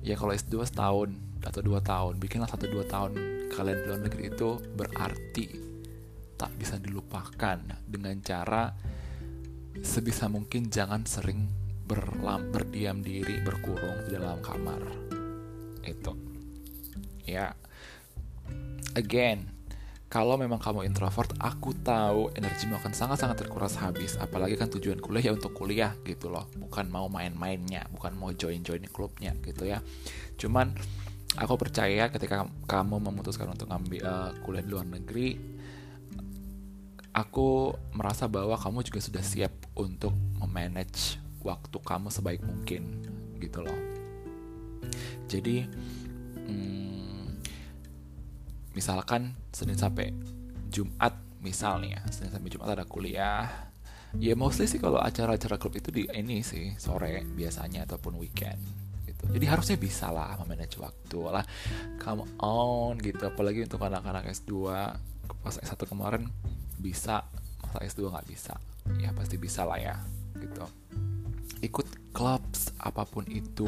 ya 0.00 0.16
kalau 0.16 0.32
S2 0.32 0.64
setahun 0.64 1.12
atau 1.44 1.60
dua 1.60 1.84
tahun, 1.84 2.16
bikinlah 2.16 2.48
satu 2.48 2.64
dua 2.72 2.88
tahun 2.88 3.20
kalian 3.52 3.78
di 3.78 3.86
luar 3.86 4.00
negeri 4.00 4.24
itu 4.32 4.50
berarti 4.74 5.46
tak 6.40 6.50
bisa 6.56 6.80
dilupakan 6.80 7.60
dengan 7.84 8.16
cara 8.24 8.72
sebisa 9.84 10.26
mungkin 10.32 10.72
jangan 10.72 11.04
sering 11.04 11.46
berlam, 11.84 12.48
berdiam 12.48 13.04
diri 13.04 13.44
berkurung 13.44 14.08
di 14.08 14.16
dalam 14.16 14.40
kamar 14.40 14.82
itu 15.84 16.12
ya 17.28 17.52
again 18.96 19.53
kalau 20.14 20.38
memang 20.38 20.62
kamu 20.62 20.86
introvert, 20.86 21.34
aku 21.42 21.74
tahu 21.82 22.30
energimu 22.38 22.78
akan 22.78 22.94
sangat-sangat 22.94 23.34
terkuras 23.34 23.74
habis. 23.82 24.14
Apalagi 24.14 24.54
kan 24.54 24.70
tujuan 24.70 25.02
kuliah 25.02 25.26
ya 25.26 25.32
untuk 25.34 25.50
kuliah 25.50 25.90
gitu 26.06 26.30
loh, 26.30 26.46
bukan 26.54 26.86
mau 26.86 27.10
main-mainnya, 27.10 27.90
bukan 27.90 28.14
mau 28.14 28.30
join-join 28.30 28.86
klubnya 28.94 29.34
gitu 29.42 29.66
ya. 29.66 29.82
Cuman 30.38 30.70
aku 31.34 31.58
percaya 31.58 32.14
ketika 32.14 32.46
kamu 32.70 33.02
memutuskan 33.10 33.50
untuk 33.58 33.66
ngambil 33.74 34.06
uh, 34.06 34.30
kuliah 34.46 34.62
di 34.62 34.70
luar 34.70 34.86
negeri, 34.86 35.34
aku 37.10 37.74
merasa 37.98 38.30
bahwa 38.30 38.54
kamu 38.54 38.86
juga 38.86 39.02
sudah 39.02 39.24
siap 39.26 39.50
untuk 39.74 40.14
memanage 40.38 41.18
waktu 41.42 41.74
kamu 41.82 42.14
sebaik 42.14 42.46
mungkin 42.46 43.02
gitu 43.42 43.66
loh. 43.66 43.78
Jadi, 45.26 45.66
hmm, 46.46 46.83
misalkan 48.74 49.38
Senin 49.54 49.78
sampai 49.78 50.10
Jumat 50.68 51.14
misalnya, 51.40 52.02
Senin 52.10 52.34
sampai 52.34 52.50
Jumat 52.50 52.74
ada 52.74 52.84
kuliah. 52.84 53.70
Ya 54.14 54.38
mostly 54.38 54.70
sih 54.70 54.78
kalau 54.78 55.02
acara-acara 55.02 55.58
klub 55.58 55.74
itu 55.74 55.90
di 55.90 56.06
ini 56.14 56.46
sih 56.46 56.74
sore 56.78 57.26
biasanya 57.34 57.82
ataupun 57.82 58.14
weekend 58.18 58.58
gitu. 59.10 59.26
Jadi 59.26 59.46
harusnya 59.46 59.76
bisa 59.78 60.14
lah 60.14 60.38
memanage 60.38 60.78
waktu 60.78 61.18
lah. 61.18 61.42
Come 61.98 62.26
on 62.38 62.98
gitu. 63.02 63.26
Apalagi 63.26 63.66
untuk 63.66 63.82
anak-anak 63.82 64.30
S2 64.30 64.70
pas 65.42 65.56
S1 65.58 65.80
kemarin 65.88 66.30
bisa, 66.78 67.26
masa 67.58 67.82
S2 67.82 68.14
nggak 68.14 68.28
bisa. 68.30 68.54
Ya 69.02 69.10
pasti 69.16 69.34
bisa 69.34 69.66
lah 69.66 69.82
ya 69.82 69.98
gitu. 70.38 70.62
Ikut 71.64 72.14
clubs 72.14 72.70
apa 72.78 73.02
pun 73.02 73.26
itu 73.26 73.66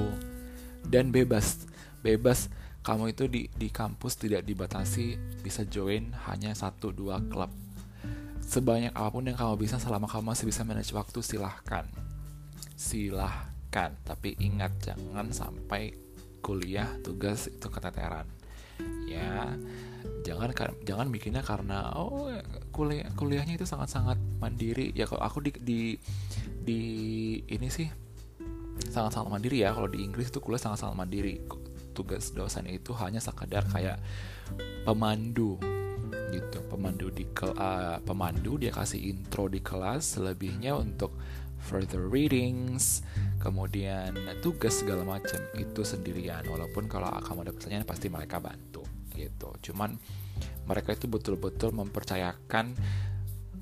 dan 0.87 1.11
bebas 1.11 1.67
bebas 2.07 2.47
kamu 2.87 3.11
itu 3.11 3.27
di 3.27 3.51
di 3.51 3.67
kampus 3.67 4.15
tidak 4.15 4.47
dibatasi 4.47 5.19
bisa 5.43 5.67
join 5.67 6.15
hanya 6.31 6.55
satu 6.55 6.95
dua 6.95 7.19
klub. 7.19 7.51
Sebanyak 8.47 8.95
apa 8.95 9.11
pun 9.11 9.27
yang 9.27 9.35
kamu 9.35 9.59
bisa 9.59 9.83
selama 9.83 10.07
kamu 10.07 10.31
masih 10.31 10.47
bisa 10.47 10.63
manage 10.63 10.95
waktu 10.95 11.19
silahkan. 11.19 11.83
Silahkan. 12.79 13.91
Tapi 14.07 14.39
ingat 14.39 14.71
jangan 14.79 15.35
sampai 15.35 15.99
kuliah 16.39 16.87
tugas 17.03 17.51
itu 17.51 17.67
keteteran. 17.67 18.31
Ya 19.11 19.51
jangan 20.23 20.55
jangan 20.87 21.11
bikinnya 21.11 21.43
karena 21.43 21.91
oh 21.99 22.31
kuliah 22.71 23.11
kuliahnya 23.19 23.59
itu 23.59 23.67
sangat 23.67 23.91
sangat 23.91 24.19
mandiri. 24.39 24.95
Ya 24.95 25.11
kalau 25.11 25.27
aku 25.27 25.43
di 25.43 25.51
di 25.59 25.81
di 26.63 26.81
ini 27.51 27.67
sih 27.67 27.91
sangat 28.95 29.11
sangat 29.11 29.27
mandiri 29.35 29.67
ya. 29.67 29.75
Kalau 29.75 29.91
di 29.91 30.07
Inggris 30.07 30.31
itu 30.31 30.39
kuliah 30.39 30.63
sangat 30.63 30.87
sangat 30.87 30.95
mandiri 30.95 31.43
tugas 31.97 32.37
dosen 32.37 32.69
itu 32.69 32.93
hanya 33.01 33.19
sekadar 33.25 33.65
kayak 33.73 33.97
pemandu 34.85 35.57
gitu. 36.31 36.61
Pemandu 36.69 37.09
di 37.09 37.25
uh, 37.25 37.99
pemandu 38.05 38.61
dia 38.61 38.71
kasih 38.71 39.01
intro 39.17 39.49
di 39.49 39.65
kelas 39.65 40.21
selebihnya 40.21 40.77
untuk 40.77 41.17
further 41.57 42.05
readings 42.07 43.01
kemudian 43.41 44.15
tugas 44.45 44.85
segala 44.85 45.03
macam 45.03 45.41
itu 45.57 45.81
sendirian. 45.81 46.45
Walaupun 46.45 46.87
kalau 46.87 47.09
kamu 47.25 47.49
ada 47.49 47.53
pertanyaan 47.57 47.89
pasti 47.89 48.13
mereka 48.13 48.39
bantu 48.39 48.85
gitu. 49.17 49.57
Cuman 49.73 49.97
mereka 50.69 50.93
itu 50.93 51.09
betul-betul 51.09 51.73
mempercayakan 51.73 52.77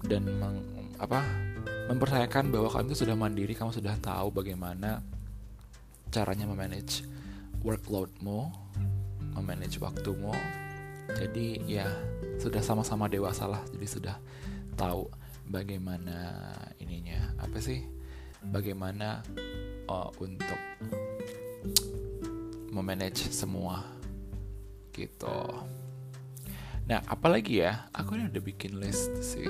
dan 0.04 0.22
meng, 0.26 0.58
apa 1.00 1.24
mempercayakan 1.88 2.52
bahwa 2.52 2.68
kamu 2.72 2.92
itu 2.92 2.98
sudah 3.04 3.16
mandiri 3.16 3.52
kamu 3.56 3.72
sudah 3.72 3.96
tahu 4.00 4.32
bagaimana 4.32 5.00
caranya 6.12 6.48
memanage 6.48 7.04
workloadmu, 7.64 8.52
memanage 9.34 9.80
waktumu. 9.80 10.36
Jadi 11.16 11.64
ya 11.64 11.88
sudah 12.36 12.60
sama-sama 12.60 13.08
dewasa 13.08 13.48
lah, 13.48 13.64
jadi 13.72 13.86
sudah 13.88 14.16
tahu 14.76 15.08
bagaimana 15.48 16.44
ininya 16.78 17.32
apa 17.40 17.58
sih, 17.60 17.84
bagaimana 18.52 19.24
uh, 19.88 20.12
untuk 20.20 20.60
memanage 22.68 23.32
semua 23.32 23.84
gitu. 24.92 25.64
Nah, 26.84 27.00
apalagi 27.08 27.64
ya, 27.64 27.88
aku 27.96 28.20
ini 28.20 28.28
udah 28.28 28.42
bikin 28.44 28.76
list 28.76 29.08
sih. 29.24 29.48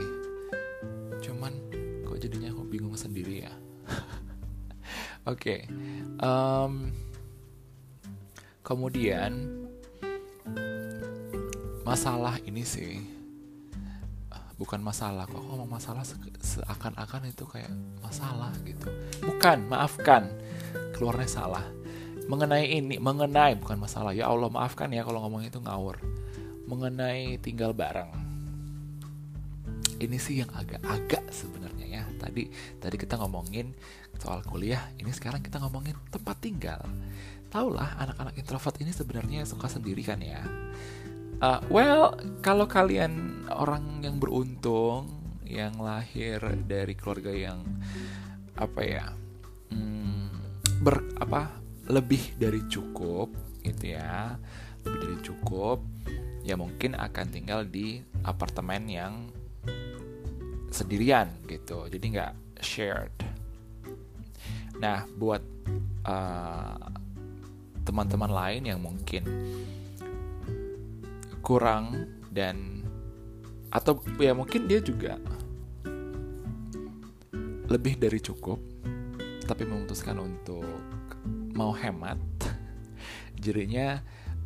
Cuman 1.19 1.53
kok 2.07 2.21
jadinya 2.23 2.55
aku 2.55 2.63
bingung 2.63 2.95
sendiri 2.95 3.49
ya. 3.49 3.53
Oke, 5.25 5.35
okay. 5.41 5.61
um, 6.21 6.93
kemudian 8.65 9.61
masalah 11.85 12.41
ini 12.49 12.65
sih 12.65 12.97
bukan 14.57 14.81
masalah 14.81 15.29
kok 15.29 15.45
ngomong 15.45 15.69
masalah 15.69 16.01
seakan-akan 16.41 17.29
itu 17.29 17.45
kayak 17.45 17.69
masalah 18.01 18.55
gitu. 18.65 18.89
Bukan 19.21 19.69
maafkan. 19.69 20.31
Keluarnya 20.97 21.29
salah. 21.29 21.67
Mengenai 22.31 22.81
ini 22.81 22.97
mengenai 22.97 23.59
bukan 23.61 23.77
masalah. 23.77 24.17
Ya 24.17 24.31
Allah 24.31 24.49
maafkan 24.49 24.89
ya 24.95 25.05
kalau 25.05 25.21
ngomong 25.27 25.45
itu 25.45 25.61
ngawur. 25.61 26.01
Mengenai 26.71 27.37
tinggal 27.43 27.77
bareng. 27.77 28.09
Ini 30.01 30.17
sih 30.17 30.41
yang 30.41 30.51
agak-agak 30.55 31.29
sebenarnya 31.35 31.87
ya. 32.01 32.03
Tadi 32.17 32.49
tadi 32.79 32.97
kita 32.97 33.19
ngomongin 33.21 33.75
soal 34.23 34.41
kuliah 34.47 34.81
ini 34.97 35.11
sekarang 35.11 35.43
kita 35.43 35.59
ngomongin 35.61 35.99
tempat 36.09 36.39
tinggal 36.39 36.81
lah 37.63 37.95
anak-anak 38.03 38.35
introvert 38.35 38.75
ini 38.83 38.91
sebenarnya 38.91 39.47
suka 39.47 39.71
sendiri 39.71 40.03
kan 40.03 40.19
ya. 40.19 40.43
Uh, 41.39 41.61
well, 41.71 42.19
kalau 42.43 42.67
kalian 42.67 43.45
orang 43.53 44.03
yang 44.03 44.19
beruntung, 44.19 45.11
yang 45.47 45.77
lahir 45.79 46.41
dari 46.67 46.95
keluarga 46.99 47.31
yang 47.31 47.63
apa 48.59 48.81
ya, 48.83 49.07
hmm, 49.71 50.31
ber 50.83 51.05
apa 51.21 51.53
lebih 51.91 52.39
dari 52.41 52.65
cukup, 52.71 53.31
gitu 53.61 53.93
ya, 53.93 54.39
lebih 54.87 54.99
dari 55.05 55.19
cukup, 55.21 55.79
ya 56.47 56.55
mungkin 56.57 56.97
akan 56.97 57.27
tinggal 57.29 57.67
di 57.67 58.01
apartemen 58.25 58.89
yang 58.89 59.15
sendirian 60.73 61.29
gitu, 61.47 61.87
jadi 61.93 62.05
nggak 62.09 62.33
shared. 62.63 63.15
Nah, 64.81 65.05
buat 65.19 65.43
uh, 66.09 67.04
teman-teman 67.85 68.33
lain 68.33 68.63
yang 68.65 68.81
mungkin 68.81 69.23
kurang 71.45 72.09
dan 72.33 72.81
atau 73.69 74.01
ya 74.17 74.33
mungkin 74.33 74.65
dia 74.65 74.81
juga 74.81 75.21
lebih 77.69 78.01
dari 78.01 78.21
cukup 78.21 78.61
tapi 79.45 79.69
memutuskan 79.69 80.17
untuk 80.21 80.65
mau 81.53 81.71
hemat. 81.77 82.17
Jadinya 83.45 84.01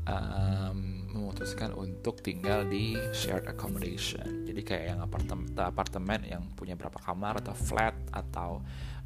um, 0.08 1.06
memutuskan 1.14 1.70
untuk 1.76 2.20
tinggal 2.20 2.66
di 2.66 2.98
shared 3.14 3.46
accommodation. 3.46 4.44
Jadi 4.44 4.60
kayak 4.66 4.84
yang 4.96 5.00
apartemen 5.04 5.46
apartemen 5.54 6.20
yang 6.26 6.42
punya 6.58 6.74
berapa 6.74 6.98
kamar 6.98 7.40
atau 7.44 7.54
flat 7.54 7.94
atau 8.10 8.64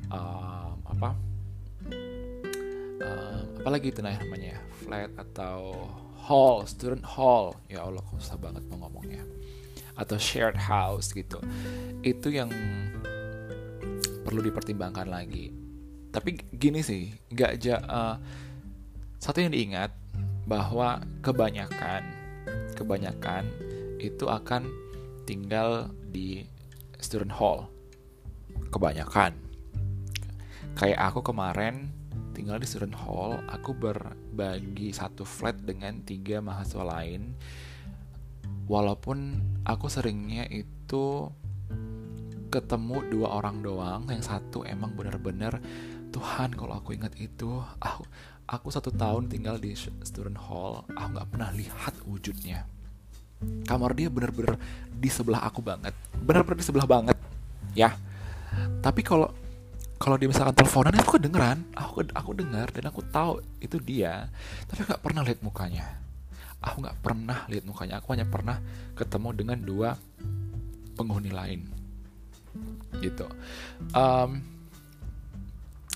um, 0.08 0.72
apa 0.86 1.10
uh, 3.02 3.42
apalagi 3.60 3.90
itu 3.90 4.00
nah 4.00 4.14
namanya 4.14 4.62
flat 4.82 5.10
atau 5.18 5.90
hall 6.22 6.64
student 6.70 7.02
hall. 7.02 7.58
Ya 7.66 7.82
Allah 7.82 8.00
kok 8.02 8.22
susah 8.22 8.38
banget 8.38 8.62
mau 8.70 8.86
ngomongnya. 8.86 9.26
Atau 9.98 10.16
shared 10.16 10.56
house 10.56 11.12
gitu. 11.12 11.42
Itu 12.00 12.32
yang 12.32 12.48
perlu 14.22 14.40
dipertimbangkan 14.40 15.10
lagi. 15.10 15.50
Tapi 16.14 16.38
gini 16.54 16.80
sih 16.80 17.10
nggak 17.32 17.50
aja 17.58 17.74
uh, 17.84 18.16
satu 19.18 19.42
yang 19.42 19.52
diingat 19.52 19.90
bahwa 20.46 21.02
kebanyakan 21.22 22.02
kebanyakan 22.74 23.46
itu 24.02 24.26
akan 24.26 24.66
tinggal 25.28 25.90
di 26.10 26.42
student 26.98 27.30
hall. 27.30 27.70
Kebanyakan. 28.74 29.36
Kayak 30.74 31.00
aku 31.12 31.20
kemarin 31.20 31.92
tinggal 32.32 32.58
di 32.58 32.66
student 32.66 32.96
hall, 32.96 33.38
aku 33.46 33.76
berbagi 33.76 34.90
satu 34.90 35.22
flat 35.22 35.60
dengan 35.60 36.00
tiga 36.02 36.40
mahasiswa 36.40 36.82
lain. 36.82 37.36
Walaupun 38.66 39.38
aku 39.68 39.86
seringnya 39.92 40.48
itu 40.48 41.28
ketemu 42.48 43.04
dua 43.12 43.28
orang 43.38 43.60
doang, 43.60 44.08
yang 44.08 44.24
satu 44.24 44.64
emang 44.64 44.96
bener-bener 44.96 45.60
Tuhan 46.12 46.52
kalau 46.52 46.76
aku 46.76 46.92
ingat 46.96 47.16
itu, 47.20 47.60
aku 47.80 48.04
aku 48.48 48.68
satu 48.68 48.92
tahun 48.92 49.32
tinggal 49.32 49.56
di 49.56 49.72
student 49.76 50.36
hall, 50.36 50.84
aku 50.92 51.08
nggak 51.16 51.28
pernah 51.28 51.50
lihat 51.52 51.94
wujudnya. 52.08 52.68
kamar 53.66 53.90
dia 53.98 54.06
bener-bener 54.06 54.54
di 54.94 55.10
sebelah 55.10 55.42
aku 55.42 55.58
banget 55.58 55.90
bener-bener 56.22 56.62
di 56.62 56.66
sebelah 56.66 56.86
banget 56.86 57.18
ya 57.74 57.90
tapi 58.78 59.02
kalau 59.02 59.30
kalau 60.02 60.18
dia 60.18 60.26
misalkan 60.26 60.58
teleponan 60.58 60.98
aku 60.98 61.14
kedengeran. 61.14 61.62
Aku 61.78 62.02
aku 62.10 62.30
dengar 62.34 62.74
dan 62.74 62.90
aku 62.90 63.06
tahu 63.06 63.38
itu 63.62 63.78
dia 63.78 64.26
tapi 64.66 64.82
nggak 64.82 64.98
pernah 64.98 65.22
lihat 65.22 65.38
mukanya. 65.46 65.86
Aku 66.58 66.82
nggak 66.82 66.98
pernah 66.98 67.46
lihat 67.46 67.62
mukanya. 67.62 68.02
Aku 68.02 68.10
hanya 68.10 68.26
pernah 68.26 68.58
ketemu 68.98 69.28
dengan 69.30 69.58
dua 69.62 69.94
penghuni 70.98 71.30
lain. 71.30 71.70
Gitu. 72.98 73.30
Um, 73.94 74.42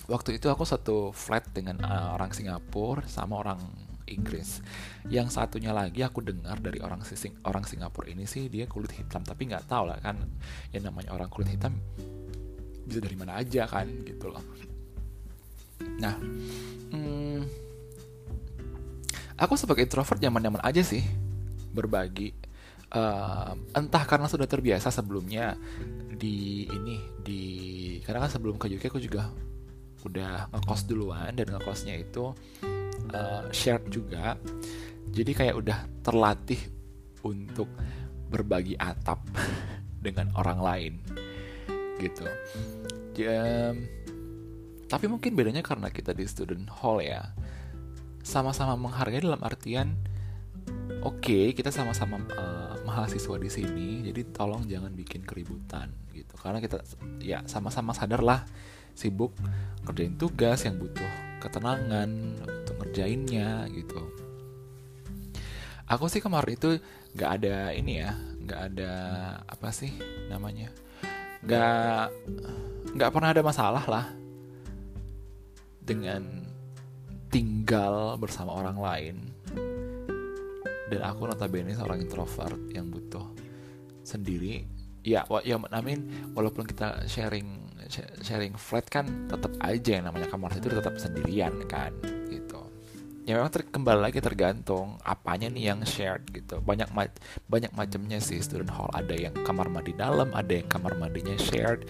waktu 0.07 0.39
itu 0.39 0.47
aku 0.47 0.63
satu 0.63 1.11
flat 1.11 1.43
dengan 1.51 1.83
uh, 1.83 2.15
orang 2.15 2.31
Singapura 2.31 3.03
sama 3.11 3.43
orang 3.43 3.59
Inggris. 4.07 4.63
Yang 5.11 5.35
satunya 5.35 5.75
lagi 5.75 5.99
aku 5.99 6.23
dengar 6.23 6.63
dari 6.63 6.79
orang 6.79 7.03
Sing 7.03 7.35
orang 7.43 7.67
Singapura 7.67 8.07
ini 8.07 8.23
sih 8.23 8.47
dia 8.47 8.71
kulit 8.71 8.95
hitam, 8.95 9.19
tapi 9.27 9.51
nggak 9.51 9.67
tahu 9.67 9.91
lah 9.91 9.99
kan. 9.99 10.15
Yang 10.71 10.95
namanya 10.95 11.11
orang 11.11 11.27
kulit 11.27 11.51
hitam 11.51 11.75
bisa 12.87 13.03
dari 13.03 13.19
mana 13.19 13.35
aja 13.35 13.67
kan 13.67 13.85
gitu 14.07 14.31
loh. 14.31 14.43
Nah, 15.99 16.15
hmm, 16.95 17.41
aku 19.35 19.53
sebagai 19.59 19.83
introvert 19.83 20.23
nyaman-nyaman 20.23 20.63
aja 20.63 20.81
sih 20.81 21.03
berbagi. 21.75 22.31
Uh, 22.87 23.51
entah 23.75 24.07
karena 24.07 24.31
sudah 24.31 24.47
terbiasa 24.47 24.87
sebelumnya 24.87 25.59
di 26.15 26.63
ini 26.71 26.95
di 27.19 27.43
karena 27.99 28.23
kan 28.23 28.31
sebelum 28.31 28.55
ke 28.55 28.71
UK 28.71 28.87
aku 28.87 29.03
juga 29.03 29.27
udah 30.07 30.47
ngekos 30.55 30.87
duluan 30.87 31.35
dan 31.35 31.51
ngekosnya 31.51 31.99
itu 31.99 32.31
uh, 33.11 33.43
shared 33.51 33.91
juga 33.91 34.39
jadi 35.11 35.31
kayak 35.35 35.55
udah 35.59 35.79
terlatih 35.99 36.63
untuk 37.27 37.67
berbagi 38.31 38.79
atap 38.79 39.19
dengan 40.05 40.31
orang 40.39 40.59
lain 40.63 40.93
gitu. 41.99 42.25
Um, 43.27 43.75
tapi 44.87 45.05
mungkin 45.09 45.35
bedanya 45.35 45.65
karena 45.65 45.91
kita 45.91 46.13
di 46.13 46.23
student 46.29 46.69
hall 46.69 47.03
ya. 47.03 47.33
Sama-sama 48.23 48.75
menghargai 48.75 49.23
dalam 49.23 49.39
artian 49.39 49.95
oke 50.99 51.23
okay, 51.23 51.45
kita 51.55 51.71
sama-sama 51.71 52.19
uh, 52.35 52.75
mahasiswa 52.83 53.39
di 53.39 53.47
sini 53.47 54.03
jadi 54.03 54.27
tolong 54.35 54.67
jangan 54.67 54.91
bikin 54.91 55.23
keributan 55.23 55.91
gitu. 56.11 56.35
Karena 56.39 56.59
kita 56.59 56.83
ya 57.23 57.43
sama-sama 57.47 57.95
sadar 57.95 58.21
lah 58.23 58.43
sibuk 58.97 59.31
kerjain 59.85 60.17
tugas 60.19 60.65
yang 60.65 60.75
butuh 60.75 61.07
ketenangan 61.39 62.09
untuk 62.43 62.75
ngerjainnya 62.83 63.69
gitu. 63.71 64.01
Aku 65.87 66.11
sih 66.11 66.19
kemarin 66.19 66.59
itu 66.59 66.83
nggak 67.15 67.31
ada 67.39 67.71
ini 67.71 68.03
ya 68.03 68.11
nggak 68.47 68.61
ada 68.73 68.93
apa 69.43 69.71
sih 69.75 69.91
namanya 70.31 70.71
nggak 71.45 72.05
nggak 72.97 73.11
pernah 73.13 73.29
ada 73.29 73.43
masalah 73.45 73.85
lah 73.85 74.05
dengan 75.83 76.47
tinggal 77.31 78.15
bersama 78.17 78.55
orang 78.55 78.77
lain. 78.77 79.15
Dan 80.87 81.03
aku 81.03 81.27
notabene 81.27 81.75
seorang 81.75 81.99
introvert 81.99 82.59
yang 82.71 82.87
butuh 82.87 83.27
sendiri. 84.07 84.63
Ya 85.03 85.23
ya 85.43 85.59
I 85.59 85.81
mean 85.83 86.31
walaupun 86.35 86.67
kita 86.67 87.07
sharing 87.07 87.67
sharing 88.23 88.55
flat 88.59 88.87
kan 88.91 89.27
tetap 89.31 89.51
aja 89.63 89.99
yang 89.99 90.05
namanya 90.11 90.27
kamar 90.27 90.51
itu 90.55 90.67
tetap 90.67 90.99
sendirian 90.99 91.55
kan 91.71 91.95
ya 93.27 93.35
memang 93.35 93.51
ter 93.51 93.67
kembali 93.67 93.99
lagi 94.07 94.23
tergantung 94.23 94.95
apanya 95.03 95.51
nih 95.51 95.75
yang 95.75 95.83
shared 95.83 96.23
gitu. 96.31 96.63
Banyak 96.63 96.95
ma 96.95 97.11
banyak 97.51 97.75
macamnya 97.75 98.23
sih 98.23 98.39
student 98.39 98.71
hall. 98.71 98.87
Ada 98.95 99.13
yang 99.19 99.35
kamar 99.43 99.67
mandi 99.67 99.91
dalam 99.91 100.31
ada 100.31 100.55
yang 100.55 100.65
kamar 100.71 100.95
mandinya 100.95 101.35
shared. 101.35 101.83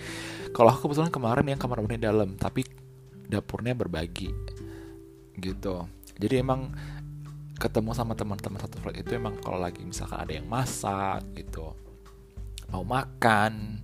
Kalau 0.49 0.73
aku 0.73 0.89
kebetulan 0.89 1.13
kemarin 1.13 1.45
yang 1.45 1.61
kamar 1.61 1.85
mandi 1.85 2.01
dalam 2.01 2.33
tapi 2.41 2.65
dapurnya 3.29 3.77
berbagi 3.77 4.33
gitu. 5.37 5.85
Jadi 6.17 6.33
emang 6.41 6.73
ketemu 7.61 7.93
sama 7.93 8.17
teman-teman 8.17 8.57
satu 8.57 8.81
flat 8.81 8.97
itu 8.97 9.13
emang 9.17 9.37
kalau 9.37 9.61
lagi 9.61 9.81
misalkan 9.81 10.17
ada 10.17 10.33
yang 10.33 10.45
masak 10.45 11.25
gitu 11.33 11.73
mau 12.69 12.85
makan 12.85 13.81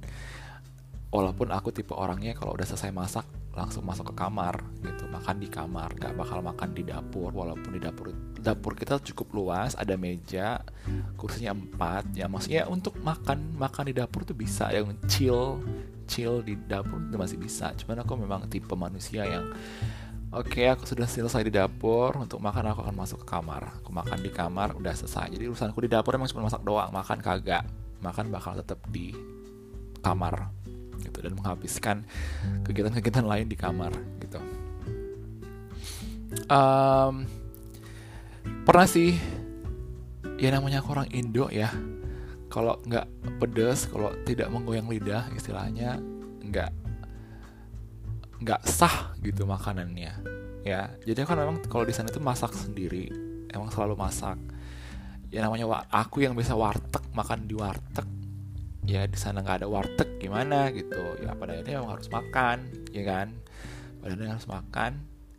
walaupun 1.10 1.50
aku 1.50 1.74
tipe 1.74 1.96
orangnya 1.96 2.38
kalau 2.38 2.54
udah 2.54 2.68
selesai 2.70 2.94
masak 2.94 3.26
langsung 3.54 3.86
masuk 3.86 4.10
ke 4.12 4.16
kamar 4.18 4.66
gitu 4.82 5.06
makan 5.06 5.38
di 5.38 5.46
kamar 5.46 5.94
nggak 5.94 6.18
bakal 6.18 6.42
makan 6.42 6.74
di 6.74 6.82
dapur 6.82 7.30
walaupun 7.30 7.78
di 7.78 7.82
dapur 7.82 8.10
dapur 8.42 8.74
kita 8.74 8.98
cukup 9.14 9.30
luas 9.38 9.78
ada 9.78 9.94
meja 9.94 10.66
kursinya 11.16 11.54
empat 11.54 12.18
ya 12.18 12.26
maksudnya 12.26 12.66
untuk 12.66 12.98
makan 13.06 13.54
makan 13.54 13.94
di 13.94 13.94
dapur 13.94 14.26
tuh 14.26 14.34
bisa 14.34 14.74
yang 14.74 14.98
chill 15.06 15.62
chill 16.10 16.42
di 16.42 16.58
dapur 16.58 16.98
itu 16.98 17.18
masih 17.18 17.38
bisa 17.38 17.78
cuman 17.78 18.02
aku 18.02 18.14
memang 18.18 18.50
tipe 18.50 18.74
manusia 18.74 19.24
yang 19.26 19.46
Oke, 20.34 20.66
okay, 20.66 20.74
aku 20.74 20.90
sudah 20.90 21.06
selesai 21.06 21.46
di 21.46 21.54
dapur. 21.54 22.18
Untuk 22.18 22.42
makan 22.42 22.74
aku 22.74 22.82
akan 22.82 22.98
masuk 22.98 23.22
ke 23.22 23.38
kamar. 23.38 23.70
Aku 23.78 23.94
makan 23.94 24.18
di 24.18 24.34
kamar, 24.34 24.74
udah 24.74 24.90
selesai. 24.98 25.30
Jadi 25.30 25.46
urusanku 25.46 25.78
di 25.86 25.94
dapur 25.94 26.18
emang 26.18 26.26
cuma 26.26 26.50
masak 26.50 26.66
doang. 26.66 26.90
Makan 26.90 27.22
kagak. 27.22 27.62
Makan 28.02 28.34
bakal 28.34 28.58
tetap 28.58 28.82
di 28.90 29.14
kamar 30.02 30.50
gitu 31.04 31.20
dan 31.20 31.36
menghabiskan 31.36 32.08
kegiatan-kegiatan 32.64 33.28
lain 33.28 33.48
di 33.52 33.58
kamar 33.60 33.92
gitu. 34.24 34.40
Um, 36.50 37.28
pernah 38.66 38.88
sih 38.90 39.20
ya 40.42 40.50
namanya 40.50 40.82
aku 40.82 40.98
orang 40.98 41.10
Indo 41.14 41.48
ya 41.54 41.70
kalau 42.50 42.82
nggak 42.86 43.38
pedes 43.42 43.86
kalau 43.90 44.14
tidak 44.26 44.50
menggoyang 44.50 44.90
lidah 44.90 45.30
istilahnya 45.38 45.98
nggak 46.44 46.72
nggak 48.44 48.62
sah 48.68 49.16
gitu 49.24 49.48
makanannya 49.48 50.14
ya. 50.64 50.82
Jadi 51.04 51.20
kan 51.24 51.40
memang 51.40 51.64
kalau 51.68 51.88
di 51.88 51.94
sana 51.96 52.10
itu 52.12 52.20
masak 52.20 52.52
sendiri 52.56 53.08
emang 53.52 53.70
selalu 53.70 53.96
masak. 54.00 54.40
Ya 55.34 55.42
namanya 55.42 55.66
aku 55.90 56.22
yang 56.22 56.38
bisa 56.38 56.54
warteg 56.54 57.02
makan 57.14 57.50
di 57.50 57.58
warteg 57.58 58.06
ya 58.84 59.08
di 59.08 59.16
sana 59.16 59.40
nggak 59.40 59.64
ada 59.64 59.68
warteg 59.72 60.20
gimana 60.20 60.70
gitu. 60.76 61.20
Ya 61.24 61.36
pada 61.36 61.56
akhirnya 61.56 61.80
memang 61.80 62.00
harus 62.00 62.10
makan 62.12 62.58
ya 62.92 63.04
kan? 63.08 63.28
Pada 64.04 64.12
akhirnya 64.16 64.34
harus 64.36 64.48
makan. 64.48 64.92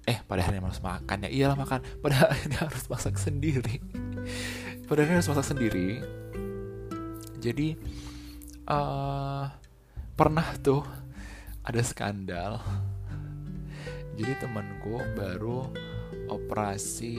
Eh 0.05 0.19
pada 0.25 0.41
akhirnya 0.45 0.65
harus 0.65 0.85
makan 0.85 1.17
ya? 1.25 1.31
Iyalah 1.31 1.57
makan. 1.61 1.81
Pada 2.01 2.17
akhirnya 2.33 2.61
harus 2.65 2.85
masak 2.89 3.17
sendiri. 3.21 3.77
Pada 4.89 4.99
akhirnya 5.05 5.19
harus 5.21 5.31
masak 5.31 5.47
sendiri. 5.53 6.01
Jadi 7.41 7.77
uh, 8.69 9.45
pernah 10.17 10.49
tuh 10.65 10.85
ada 11.65 11.81
skandal. 11.85 12.61
Jadi 14.15 14.33
temanku 14.41 15.01
baru 15.19 15.69
operasi 16.31 17.17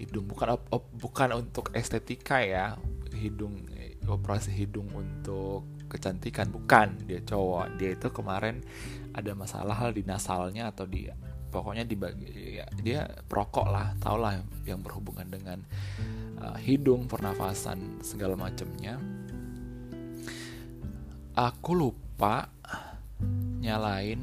hidung. 0.00 0.24
Bukan 0.30 0.48
op, 0.56 0.62
op, 0.72 0.84
bukan 0.96 1.36
untuk 1.36 1.74
estetika 1.76 2.40
ya 2.40 2.78
hidung 3.12 3.68
operasi 4.10 4.50
hidung 4.52 4.90
untuk 4.90 5.66
kecantikan. 5.86 6.50
Bukan 6.50 7.06
dia 7.06 7.22
cowok. 7.22 7.78
Dia 7.78 7.94
itu 7.94 8.08
kemarin 8.10 8.62
ada 9.14 9.32
masalah 9.34 9.74
hal 9.78 9.94
di 9.94 10.02
nasalnya 10.02 10.70
atau 10.70 10.86
di 10.86 11.06
pokoknya 11.50 11.82
di 11.86 11.96
ya, 12.58 12.66
dia 12.82 13.06
perokok 13.06 13.66
lah. 13.70 13.94
Tau 14.02 14.18
lah 14.18 14.38
yang 14.66 14.82
berhubungan 14.82 15.26
dengan 15.30 15.58
uh, 16.40 16.56
hidung 16.58 17.06
pernafasan 17.06 18.00
segala 18.02 18.34
macamnya 18.34 18.98
aku 21.36 21.72
lupa 21.72 22.50
nyalain 23.60 24.20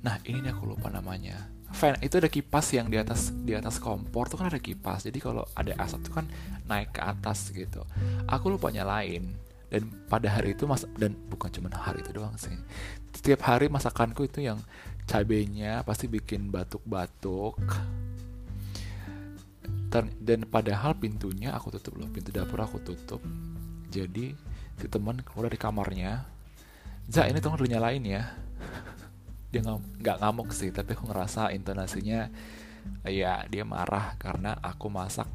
nah 0.00 0.16
ini 0.24 0.48
aku 0.48 0.76
lupa 0.76 0.92
namanya 0.92 1.50
fan 1.76 2.00
itu 2.00 2.16
ada 2.16 2.32
kipas 2.32 2.72
yang 2.72 2.88
di 2.88 2.96
atas 2.96 3.30
di 3.30 3.52
atas 3.52 3.76
kompor 3.76 4.32
tuh 4.32 4.40
kan 4.40 4.48
ada 4.48 4.56
kipas. 4.56 5.04
Jadi 5.04 5.20
kalau 5.20 5.44
ada 5.52 5.76
asap 5.76 6.00
tuh 6.08 6.14
kan 6.16 6.26
naik 6.64 6.96
ke 6.96 7.04
atas 7.04 7.52
gitu. 7.52 7.84
Aku 8.24 8.48
lupa 8.48 8.72
nyalain. 8.72 9.36
Dan 9.68 9.90
pada 10.08 10.30
hari 10.30 10.56
itu 10.56 10.64
mas 10.64 10.88
dan 10.96 11.12
bukan 11.28 11.52
cuma 11.52 11.68
hari 11.76 12.00
itu 12.00 12.16
doang 12.16 12.32
sih. 12.40 12.54
Setiap 13.12 13.44
hari 13.44 13.68
masakanku 13.68 14.24
itu 14.24 14.40
yang 14.40 14.56
cabenya 15.04 15.84
pasti 15.84 16.08
bikin 16.08 16.48
batuk-batuk. 16.48 17.60
Dan 20.20 20.44
padahal 20.48 20.96
pintunya 20.96 21.56
aku 21.56 21.72
tutup 21.72 21.96
loh 21.96 22.08
pintu 22.08 22.32
dapur 22.32 22.60
aku 22.60 22.80
tutup. 22.84 23.20
Jadi 23.88 24.36
si 24.76 24.86
teman 24.92 25.24
keluar 25.24 25.48
dari 25.48 25.56
kamarnya 25.56 26.28
za 27.08 27.24
ini 27.24 27.40
tolong 27.40 27.64
nyalain 27.64 28.04
ya 28.04 28.22
dia 29.50 29.62
nggak 29.62 30.18
ngamuk 30.20 30.50
sih 30.52 30.74
tapi 30.74 30.98
aku 30.98 31.08
ngerasa 31.08 31.54
intonasinya 31.54 32.28
ya 33.06 33.46
dia 33.50 33.64
marah 33.66 34.14
karena 34.18 34.58
aku 34.62 34.90
masak 34.90 35.30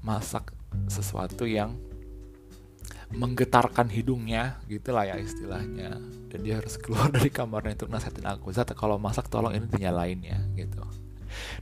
masak 0.00 0.52
sesuatu 0.88 1.44
yang 1.44 1.76
menggetarkan 3.10 3.90
hidungnya 3.90 4.62
gitulah 4.70 5.02
ya 5.02 5.18
istilahnya. 5.18 5.98
Dan 6.30 6.46
dia 6.46 6.62
harus 6.62 6.78
keluar 6.78 7.10
dari 7.16 7.26
kamarnya 7.26 7.74
untuk 7.74 7.90
nasihatin 7.90 8.26
aku. 8.30 8.54
Zat 8.54 8.70
kalau 8.78 9.02
masak 9.02 9.26
tolong 9.26 9.50
ini 9.50 9.66
dinyalain 9.66 10.20
ya 10.22 10.38
gitu. 10.54 10.78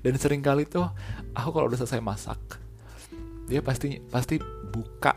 Dan 0.05 0.21
sering 0.21 0.45
kali 0.45 0.69
tuh 0.69 0.85
aku 1.33 1.49
kalau 1.53 1.73
udah 1.73 1.81
selesai 1.81 2.05
masak 2.05 2.41
dia 3.49 3.65
pasti 3.65 3.97
pasti 4.13 4.37
buka 4.69 5.17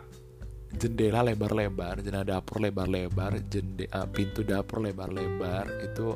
jendela 0.78 1.26
lebar-lebar 1.26 2.00
jendela 2.00 2.24
dapur 2.24 2.64
lebar-lebar 2.64 3.42
jende 3.48 3.88
uh, 3.92 4.08
pintu 4.08 4.46
dapur 4.46 4.80
lebar-lebar 4.84 5.68
itu 5.84 6.16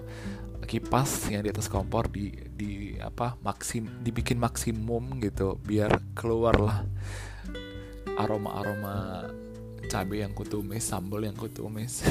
kipas 0.66 1.30
yang 1.30 1.46
di 1.46 1.52
atas 1.54 1.70
kompor 1.70 2.10
di 2.10 2.32
di 2.50 2.98
apa 2.98 3.38
maksim 3.46 4.02
dibikin 4.02 4.42
maksimum 4.42 5.22
gitu 5.22 5.60
biar 5.62 6.02
keluar 6.18 6.58
lah 6.58 6.80
aroma 8.16 8.50
aroma 8.58 8.96
cabai 9.86 10.26
yang 10.26 10.34
kutumis 10.34 10.84
sambal 10.84 11.24
yang 11.24 11.38
kutumis. 11.38 12.02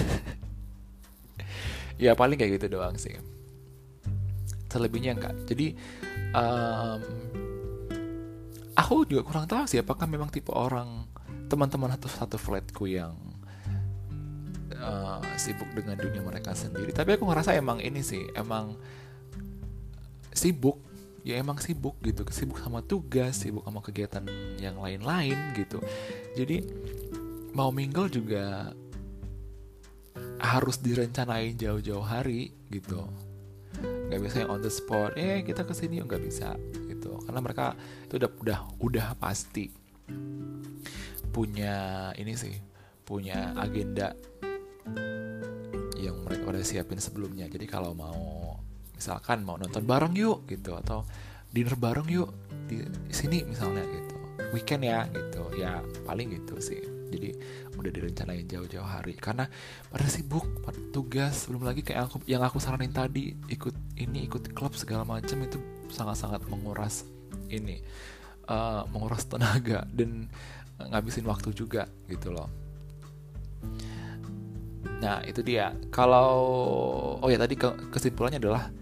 Ya 1.94 2.11
paling 2.18 2.35
kayak 2.35 2.59
gitu 2.59 2.74
doang 2.74 2.98
sih. 2.98 3.14
Selebihnya 4.66 5.14
enggak. 5.14 5.46
Jadi 5.46 5.78
um, 6.35 6.98
aku 8.74 9.07
juga 9.07 9.22
kurang 9.22 9.46
tahu 9.46 9.62
sih 9.70 9.78
apakah 9.78 10.11
memang 10.11 10.26
tipe 10.26 10.50
orang 10.50 11.07
teman-teman 11.54 11.94
satu 11.94 12.10
satu 12.10 12.34
flatku 12.34 12.90
yang 12.90 13.14
uh, 14.74 15.22
sibuk 15.38 15.70
dengan 15.70 15.94
dunia 15.94 16.18
mereka 16.18 16.50
sendiri. 16.50 16.90
Tapi 16.90 17.14
aku 17.14 17.30
ngerasa 17.30 17.54
emang 17.54 17.78
ini 17.78 18.02
sih 18.02 18.26
emang 18.34 18.74
sibuk 20.34 20.82
ya 21.22 21.38
emang 21.38 21.62
sibuk 21.62 21.94
gitu. 22.02 22.26
Sibuk 22.34 22.58
sama 22.58 22.82
tugas 22.82 23.38
sibuk 23.38 23.62
sama 23.62 23.78
kegiatan 23.78 24.26
yang 24.58 24.82
lain-lain 24.82 25.54
gitu. 25.54 25.78
Jadi 26.34 26.66
mau 27.54 27.70
mingle 27.70 28.10
juga 28.10 28.74
harus 30.42 30.82
direncanain 30.82 31.54
jauh-jauh 31.54 32.02
hari 32.02 32.50
gitu. 32.66 33.06
Nggak 34.10 34.20
bisa 34.26 34.36
yang 34.42 34.58
on 34.58 34.58
the 34.58 34.74
spot 34.74 35.14
eh 35.14 35.46
kita 35.46 35.62
ke 35.62 35.70
sini 35.70 36.02
nggak 36.02 36.18
bisa 36.18 36.58
gitu. 36.90 37.14
Karena 37.22 37.38
mereka 37.38 37.78
itu 38.10 38.18
udah 38.18 38.30
udah 38.42 38.58
udah 38.82 39.06
pasti 39.22 39.70
punya 41.34 41.74
ini 42.14 42.38
sih 42.38 42.54
punya 43.02 43.52
agenda 43.58 44.14
yang 45.98 46.22
mereka 46.22 46.54
udah 46.54 46.62
siapin 46.62 47.02
sebelumnya. 47.02 47.50
Jadi 47.50 47.66
kalau 47.66 47.90
mau 47.92 48.54
misalkan 48.94 49.42
mau 49.42 49.58
nonton 49.58 49.82
bareng 49.82 50.14
yuk 50.14 50.46
gitu 50.46 50.78
atau 50.78 51.02
dinner 51.50 51.74
bareng 51.74 52.06
yuk 52.06 52.30
di 52.70 52.86
sini 53.10 53.42
misalnya 53.42 53.82
gitu. 53.82 54.14
Weekend 54.54 54.86
ya 54.86 55.10
gitu 55.10 55.42
ya 55.58 55.82
paling 56.06 56.30
gitu 56.38 56.54
sih. 56.62 56.80
Jadi 57.10 57.30
udah 57.74 57.90
direncanain 57.90 58.46
jauh-jauh 58.46 58.86
hari. 58.86 59.18
Karena 59.18 59.50
pada 59.90 60.06
sibuk 60.06 60.46
pada 60.62 60.78
tugas 60.94 61.50
belum 61.50 61.66
lagi 61.66 61.82
kayak 61.82 62.10
aku 62.10 62.22
yang 62.30 62.46
aku 62.46 62.62
saranin 62.62 62.94
tadi 62.94 63.34
ikut 63.50 63.74
ini 63.98 64.30
ikut 64.30 64.54
klub 64.54 64.78
segala 64.78 65.02
macam 65.02 65.42
itu 65.42 65.58
sangat-sangat 65.90 66.46
menguras 66.46 67.06
ini 67.50 67.82
uh, 68.48 68.86
menguras 68.90 69.26
tenaga. 69.26 69.86
Dan 69.90 70.30
ngabisin 70.90 71.24
waktu 71.24 71.54
juga 71.56 71.88
gitu 72.08 72.34
loh. 72.34 72.48
Nah 75.00 75.20
itu 75.24 75.40
dia. 75.44 75.72
Kalau 75.92 76.30
oh 77.20 77.28
ya 77.28 77.36
tadi 77.36 77.56
kesimpulannya 77.92 78.40
adalah 78.40 78.72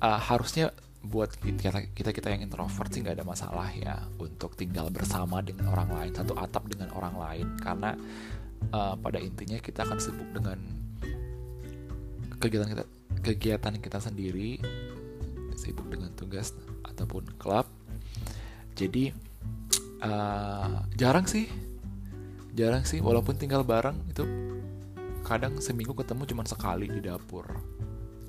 uh, 0.00 0.20
harusnya 0.20 0.72
buat 1.00 1.32
kita 1.40 1.96
kita 1.96 2.12
kita 2.12 2.28
yang 2.28 2.44
introvert 2.44 2.92
sih 2.92 3.00
nggak 3.00 3.16
ada 3.20 3.24
masalah 3.24 3.72
ya 3.72 4.04
untuk 4.20 4.52
tinggal 4.52 4.92
bersama 4.92 5.40
dengan 5.40 5.72
orang 5.72 5.88
lain 5.88 6.12
satu 6.12 6.36
atap 6.36 6.68
dengan 6.68 6.92
orang 6.96 7.16
lain. 7.16 7.46
Karena 7.60 7.96
uh, 8.72 8.94
pada 8.96 9.20
intinya 9.20 9.60
kita 9.60 9.84
akan 9.84 9.98
sibuk 10.00 10.28
dengan 10.32 10.58
kegiatan 12.40 12.68
kita 12.72 12.84
kegiatan 13.20 13.74
kita 13.76 13.98
sendiri 14.00 14.56
sibuk 15.60 15.92
dengan 15.92 16.08
tugas 16.16 16.56
ataupun 16.88 17.36
klub. 17.36 17.68
Jadi 18.72 19.12
uh, 20.04 20.84
jarang 20.96 21.24
sih. 21.24 21.48
Jarang 22.56 22.82
sih 22.82 22.98
walaupun 22.98 23.38
tinggal 23.38 23.62
bareng 23.62 23.96
itu 24.10 24.26
kadang 25.22 25.60
seminggu 25.62 25.94
ketemu 25.94 26.26
cuma 26.26 26.42
sekali 26.48 26.90
di 26.90 27.00
dapur. 27.04 27.46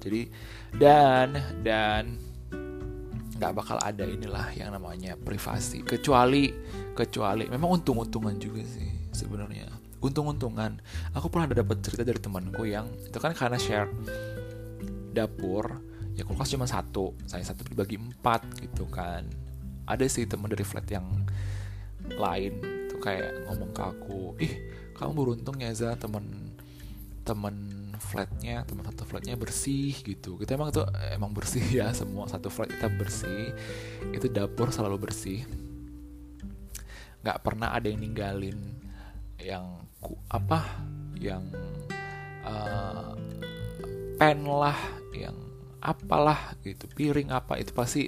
Jadi 0.01 0.29
dan 0.77 1.37
dan 1.61 2.17
nggak 3.41 3.53
bakal 3.57 3.77
ada 3.81 4.05
inilah 4.05 4.53
yang 4.53 4.69
namanya 4.69 5.17
privasi. 5.17 5.81
Kecuali 5.81 6.53
kecuali 6.93 7.49
memang 7.49 7.81
untung-untungan 7.81 8.37
juga 8.37 8.61
sih 8.61 9.09
sebenarnya. 9.09 9.65
Untung-untungan. 10.01 10.77
Aku 11.17 11.29
pernah 11.29 11.49
ada 11.49 11.65
dapat 11.65 11.81
cerita 11.81 12.05
dari 12.05 12.21
temanku 12.21 12.65
yang 12.69 12.89
itu 13.01 13.17
kan 13.17 13.33
karena 13.33 13.57
share 13.57 13.89
dapur 15.11 15.83
ya 16.15 16.23
kulkas 16.23 16.53
cuma 16.53 16.63
satu 16.69 17.11
saya 17.27 17.43
satu 17.43 17.65
dibagi 17.65 17.97
empat 17.97 18.45
gitu 18.61 18.85
kan. 18.89 19.25
Ada 19.89 20.05
sih 20.05 20.29
teman 20.29 20.53
dari 20.53 20.61
flat 20.61 20.85
yang 20.93 21.25
lain 22.17 22.53
tuh 22.91 22.99
kayak 22.99 23.47
ngomong 23.47 23.71
ke 23.71 23.81
aku 23.81 24.21
ih 24.41 24.53
kamu 24.97 25.11
beruntung 25.17 25.57
ya 25.57 25.73
za 25.73 25.97
temen 25.97 26.53
temen 27.25 27.81
flatnya 28.01 28.65
teman 28.65 28.83
satu 28.89 29.05
flatnya 29.05 29.37
bersih 29.37 29.93
gitu. 30.01 30.35
Kita 30.41 30.57
emang 30.57 30.73
tuh 30.73 30.89
emang 31.13 31.31
bersih 31.31 31.61
ya 31.61 31.93
semua 31.97 32.25
satu 32.25 32.49
flat 32.49 32.73
kita 32.73 32.89
bersih. 32.89 33.53
Itu 34.11 34.27
dapur 34.27 34.73
selalu 34.73 35.09
bersih. 35.09 35.45
Nggak 37.21 37.39
pernah 37.45 37.71
ada 37.71 37.85
yang 37.87 38.01
ninggalin 38.01 38.57
yang 39.37 39.85
ku, 40.01 40.17
apa 40.29 40.65
yang 41.17 41.45
uh, 42.41 43.13
pen 44.17 44.41
lah 44.45 44.77
yang 45.13 45.37
apalah 45.81 46.53
gitu 46.61 46.85
piring 46.93 47.33
apa 47.33 47.57
itu 47.57 47.73
pasti 47.73 48.05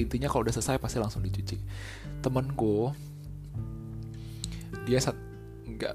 intinya 0.00 0.28
kalau 0.32 0.48
udah 0.48 0.56
selesai 0.56 0.76
pasti 0.76 1.00
langsung 1.00 1.24
dicuci. 1.24 1.56
Temenku 2.20 2.92
dia 4.84 4.98
saat 5.00 5.16
nggak 5.64 5.94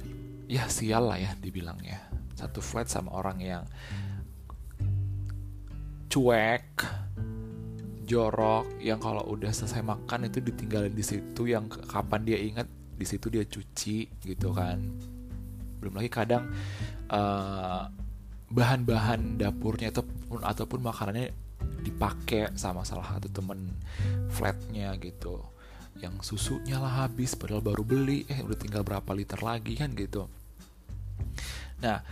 ya 0.49 0.65
sial 0.65 1.09
lah 1.09 1.17
ya 1.21 1.31
dibilangnya 1.37 2.01
satu 2.33 2.59
flat 2.59 2.89
sama 2.89 3.13
orang 3.13 3.37
yang 3.37 3.63
cuek 6.09 6.81
jorok 8.09 8.81
yang 8.81 8.97
kalau 8.97 9.21
udah 9.29 9.53
selesai 9.53 9.85
makan 9.85 10.25
itu 10.25 10.41
ditinggalin 10.41 10.89
di 10.97 11.05
situ 11.05 11.45
yang 11.45 11.69
kapan 11.69 12.25
dia 12.25 12.41
ingat 12.41 12.65
di 12.99 13.05
situ 13.05 13.29
dia 13.29 13.45
cuci 13.45 14.09
gitu 14.25 14.49
kan. 14.49 14.81
Belum 15.77 15.93
lagi 15.93 16.09
kadang 16.09 16.49
uh, 17.13 17.85
bahan-bahan 18.49 19.37
dapurnya 19.37 19.93
ataupun 19.93 20.41
ataupun 20.41 20.79
makanannya 20.81 21.29
dipakai 21.85 22.49
sama 22.57 22.81
salah 22.81 23.05
satu 23.05 23.29
temen 23.29 23.77
flatnya 24.33 24.97
gitu 24.97 25.45
yang 25.99 26.15
susunya 26.23 26.79
lah 26.79 27.05
habis 27.07 27.35
padahal 27.35 27.63
baru 27.63 27.83
beli. 27.83 28.25
Eh 28.27 28.39
udah 28.43 28.57
tinggal 28.57 28.81
berapa 28.83 29.11
liter 29.11 29.39
lagi 29.43 29.75
kan 29.75 29.91
gitu. 29.95 30.27
Nah 31.83 32.03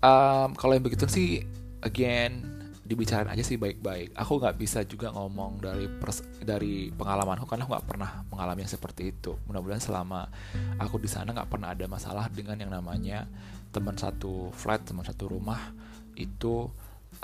um, 0.00 0.52
kalau 0.56 0.72
yang 0.76 0.84
begitu 0.84 1.08
sih 1.08 1.42
again 1.82 2.62
dibicarain 2.82 3.30
aja 3.30 3.40
sih 3.40 3.56
baik-baik. 3.56 4.12
Aku 4.12 4.36
nggak 4.36 4.58
bisa 4.58 4.84
juga 4.84 5.08
ngomong 5.14 5.62
dari 5.62 5.88
pers 5.88 6.20
dari 6.44 6.92
pengalamanku 6.92 7.48
karena 7.48 7.64
aku 7.64 7.72
nggak 7.72 7.88
pernah 7.88 8.10
mengalami 8.28 8.66
yang 8.66 8.72
seperti 8.72 9.14
itu. 9.16 9.38
Mudah-mudahan 9.48 9.80
selama 9.80 10.28
aku 10.76 11.00
di 11.00 11.08
sana 11.08 11.32
nggak 11.32 11.48
pernah 11.48 11.72
ada 11.72 11.86
masalah 11.88 12.28
dengan 12.28 12.60
yang 12.60 12.74
namanya 12.74 13.24
teman 13.72 13.96
satu 13.96 14.52
flat 14.52 14.84
teman 14.84 15.06
satu 15.06 15.32
rumah 15.32 15.72
itu 16.18 16.68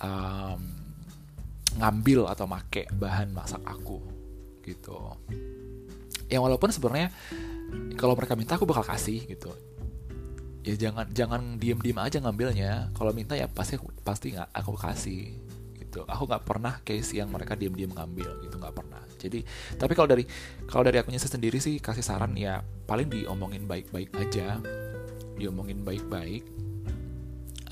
um, 0.00 0.60
ngambil 1.76 2.32
atau 2.32 2.48
make 2.48 2.88
bahan 2.96 3.28
masak 3.28 3.60
aku 3.68 4.00
gitu 4.64 4.96
yang 6.28 6.44
walaupun 6.44 6.72
sebenarnya 6.72 7.12
kalau 7.96 8.16
mereka 8.16 8.38
minta 8.38 8.56
aku 8.56 8.64
bakal 8.64 8.84
kasih 8.84 9.24
gitu. 9.28 9.52
Ya 10.64 10.76
jangan 10.76 11.08
jangan 11.12 11.40
diem 11.56 11.80
diem 11.80 11.98
aja 11.98 12.20
ngambilnya. 12.20 12.92
Kalau 12.92 13.12
minta 13.16 13.34
ya 13.34 13.48
pasti 13.48 13.80
pasti 14.04 14.36
nggak 14.36 14.48
aku 14.52 14.72
kasih 14.76 15.34
gitu. 15.80 16.04
Aku 16.04 16.28
nggak 16.28 16.44
pernah 16.44 16.80
case 16.84 17.16
yang 17.16 17.32
mereka 17.32 17.56
diem 17.56 17.72
diem 17.72 17.92
ngambil 17.92 18.44
gitu 18.44 18.56
nggak 18.60 18.74
pernah. 18.76 19.00
Jadi 19.16 19.42
tapi 19.80 19.92
kalau 19.96 20.08
dari 20.08 20.24
kalau 20.68 20.84
dari 20.84 21.00
akunya 21.00 21.18
sendiri 21.18 21.58
sih 21.58 21.80
kasih 21.80 22.04
saran 22.04 22.36
ya 22.36 22.60
paling 22.84 23.08
diomongin 23.08 23.64
baik 23.64 23.88
baik 23.88 24.12
aja. 24.16 24.60
Diomongin 25.38 25.86
baik 25.86 26.04
baik 26.10 26.68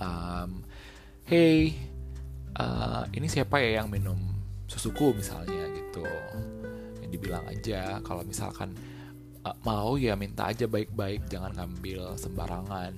um, 0.01 0.65
hey 1.25 1.75
uh, 2.57 3.05
ini 3.13 3.27
siapa 3.27 3.61
ya 3.61 3.83
yang 3.83 3.89
minum 3.89 4.17
susuku 4.69 5.17
misalnya 5.17 5.67
gitu 5.73 6.05
dibilang 7.11 7.45
aja. 7.49 8.03
Kalau 8.03 8.23
misalkan 8.27 8.75
uh, 9.47 9.57
mau 9.63 9.95
ya 9.97 10.19
minta 10.19 10.51
aja 10.51 10.67
baik-baik 10.67 11.31
jangan 11.31 11.55
ngambil 11.55 12.19
sembarangan 12.19 12.93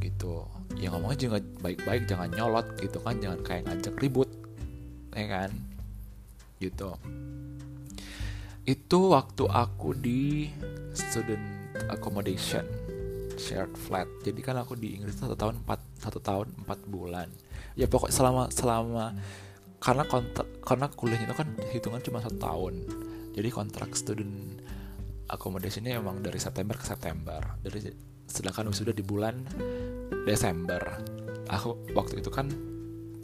gitu. 0.00 0.44
Ya 0.76 0.92
ngomongnya 0.92 1.18
juga 1.28 1.38
baik-baik 1.62 2.08
jangan 2.08 2.28
nyolot 2.34 2.66
gitu 2.80 2.98
kan. 3.02 3.16
Jangan 3.18 3.40
kayak 3.44 3.62
ngajak 3.70 3.94
ribut 4.00 4.30
ya 5.14 5.26
kan? 5.26 5.50
Gitu. 6.60 6.90
Itu 8.68 8.98
waktu 9.10 9.44
aku 9.48 9.96
di 9.96 10.52
student 10.92 11.42
accommodation 11.88 12.62
shared 13.40 13.72
flat. 13.74 14.06
Jadi 14.20 14.44
kan 14.44 14.60
aku 14.60 14.76
di 14.76 15.00
Inggris 15.00 15.16
satu 15.16 15.32
tahun 15.32 15.64
empat 15.64 15.80
satu 15.96 16.20
tahun 16.20 16.52
empat 16.66 16.78
bulan. 16.86 17.28
Ya 17.72 17.88
pokok 17.88 18.12
selama 18.12 18.52
selama 18.52 19.16
karena 19.80 20.04
kontrak 20.04 20.48
karena 20.60 20.86
kuliahnya 20.92 21.26
itu 21.32 21.36
kan 21.40 21.48
hitungan 21.72 22.00
cuma 22.04 22.20
satu 22.20 22.36
tahun 22.36 22.84
jadi 23.40 23.48
kontrak 23.48 23.96
student 23.96 24.60
accommodationnya 25.32 25.96
emang 25.96 26.20
dari 26.20 26.36
September 26.36 26.76
ke 26.76 26.84
September. 26.84 27.40
Dari 27.64 27.88
sedangkan 28.28 28.68
wisuda 28.68 28.92
di 28.92 29.00
bulan 29.00 29.40
Desember. 30.28 31.00
Aku 31.48 31.80
waktu 31.96 32.20
itu 32.20 32.28
kan 32.28 32.52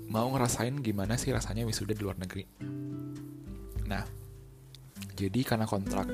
mau 0.09 0.33
ngerasain 0.33 0.81
gimana 0.81 1.21
sih 1.21 1.37
rasanya 1.37 1.69
wisuda 1.69 1.93
di 1.93 2.01
luar 2.01 2.17
negeri. 2.17 2.49
Nah 3.85 4.09
jadi 5.13 5.45
karena 5.45 5.69
kontrak 5.69 6.09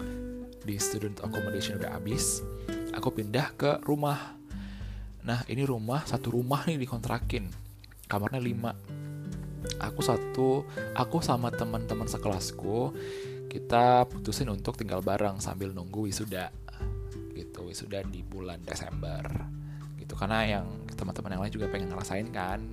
di 0.67 0.75
student 0.83 1.23
accommodation 1.23 1.79
udah 1.79 1.95
habis 1.95 2.43
aku 2.91 3.15
pindah 3.15 3.55
ke 3.55 3.71
rumah. 3.87 4.35
Nah 5.23 5.47
ini 5.47 5.62
rumah 5.62 6.03
satu 6.03 6.35
rumah 6.35 6.67
nih 6.67 6.75
dikontrakin. 6.75 7.47
Kamarnya 8.11 8.43
lima. 8.43 8.75
Aku 9.79 10.03
satu 10.03 10.67
aku 10.99 11.23
sama 11.23 11.55
teman-teman 11.55 12.11
sekelasku 12.11 12.91
kita 13.53 14.09
putusin 14.09 14.49
untuk 14.49 14.81
tinggal 14.81 15.05
bareng 15.05 15.37
sambil 15.37 15.77
nunggu 15.77 16.09
wisuda 16.09 16.49
gitu. 17.37 17.69
Wisuda 17.69 18.01
di 18.09 18.25
bulan 18.25 18.65
Desember 18.65 19.21
gitu. 20.01 20.17
Karena 20.17 20.49
yang 20.49 20.88
teman-teman 20.97 21.37
yang 21.37 21.43
lain 21.45 21.53
juga 21.53 21.69
pengen 21.69 21.93
ngerasain 21.93 22.33
kan 22.33 22.65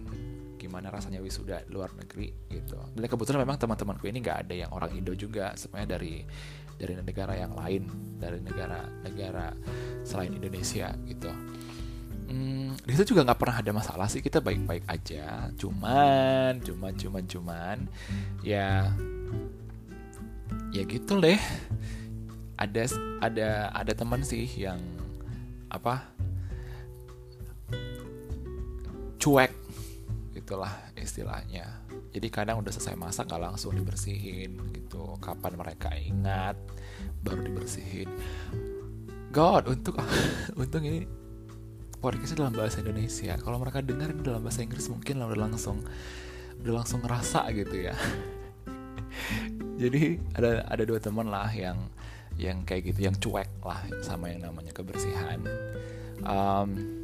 gimana 0.56 0.88
rasanya 0.92 1.20
wisuda 1.20 1.68
luar 1.68 1.92
negeri 2.00 2.32
gitu. 2.48 2.80
Dan 2.96 3.12
kebetulan 3.12 3.44
memang 3.44 3.60
teman-temanku 3.60 4.08
ini 4.08 4.24
nggak 4.24 4.48
ada 4.48 4.56
yang 4.56 4.72
orang 4.72 4.96
Indo 4.96 5.12
juga 5.16 5.52
sebenarnya 5.60 6.00
dari 6.00 6.24
dari 6.80 6.96
negara 6.96 7.36
yang 7.36 7.52
lain 7.60 7.84
dari 8.16 8.40
negara-negara 8.40 9.52
selain 10.08 10.32
Indonesia 10.32 10.96
gitu. 11.04 11.32
Hmm, 12.30 12.78
di 12.86 12.94
situ 12.94 13.18
juga 13.18 13.28
nggak 13.28 13.40
pernah 13.42 13.58
ada 13.60 13.72
masalah 13.76 14.08
sih 14.08 14.24
kita 14.24 14.40
baik-baik 14.40 14.88
aja. 14.88 15.52
Cuman 15.60 16.64
cuman 16.64 16.94
cuman 16.96 17.24
cuman 17.28 17.78
ya 18.44 18.96
ya 20.74 20.84
gitu 20.86 21.20
deh. 21.22 21.40
Ada 22.60 22.92
ada 23.24 23.72
ada 23.72 23.94
teman 23.96 24.22
sih 24.22 24.46
yang 24.60 24.80
apa 25.72 26.04
cuek 29.20 29.54
itulah 30.36 30.72
istilahnya. 30.98 31.68
Jadi 32.10 32.28
kadang 32.34 32.64
udah 32.64 32.74
selesai 32.74 32.98
masak 32.98 33.30
nggak 33.30 33.44
langsung 33.54 33.76
dibersihin 33.76 34.58
gitu. 34.74 35.20
Kapan 35.22 35.54
mereka 35.56 35.94
ingat 35.94 36.58
baru 37.22 37.46
dibersihin. 37.46 38.10
God 39.30 39.70
untuk 39.70 40.02
untung 40.60 40.84
ini 40.84 41.06
podcastnya 42.02 42.48
dalam 42.48 42.56
bahasa 42.58 42.82
Indonesia. 42.82 43.38
Kalau 43.38 43.62
mereka 43.62 43.86
dengar 43.86 44.10
ini 44.10 44.26
dalam 44.26 44.42
bahasa 44.42 44.66
Inggris 44.66 44.90
mungkin 44.90 45.22
udah 45.22 45.38
langsung 45.38 45.86
udah 46.60 46.74
langsung 46.84 47.00
ngerasa 47.00 47.48
gitu 47.56 47.88
ya 47.88 47.96
jadi 49.80 50.20
ada 50.36 50.68
ada 50.68 50.84
dua 50.84 51.00
teman 51.00 51.32
lah 51.32 51.48
yang 51.56 51.80
yang 52.36 52.68
kayak 52.68 52.92
gitu 52.92 53.08
yang 53.08 53.16
cuek 53.16 53.48
lah 53.64 53.80
sama 54.04 54.28
yang 54.28 54.44
namanya 54.44 54.76
kebersihan. 54.76 55.40
Um, 56.24 57.00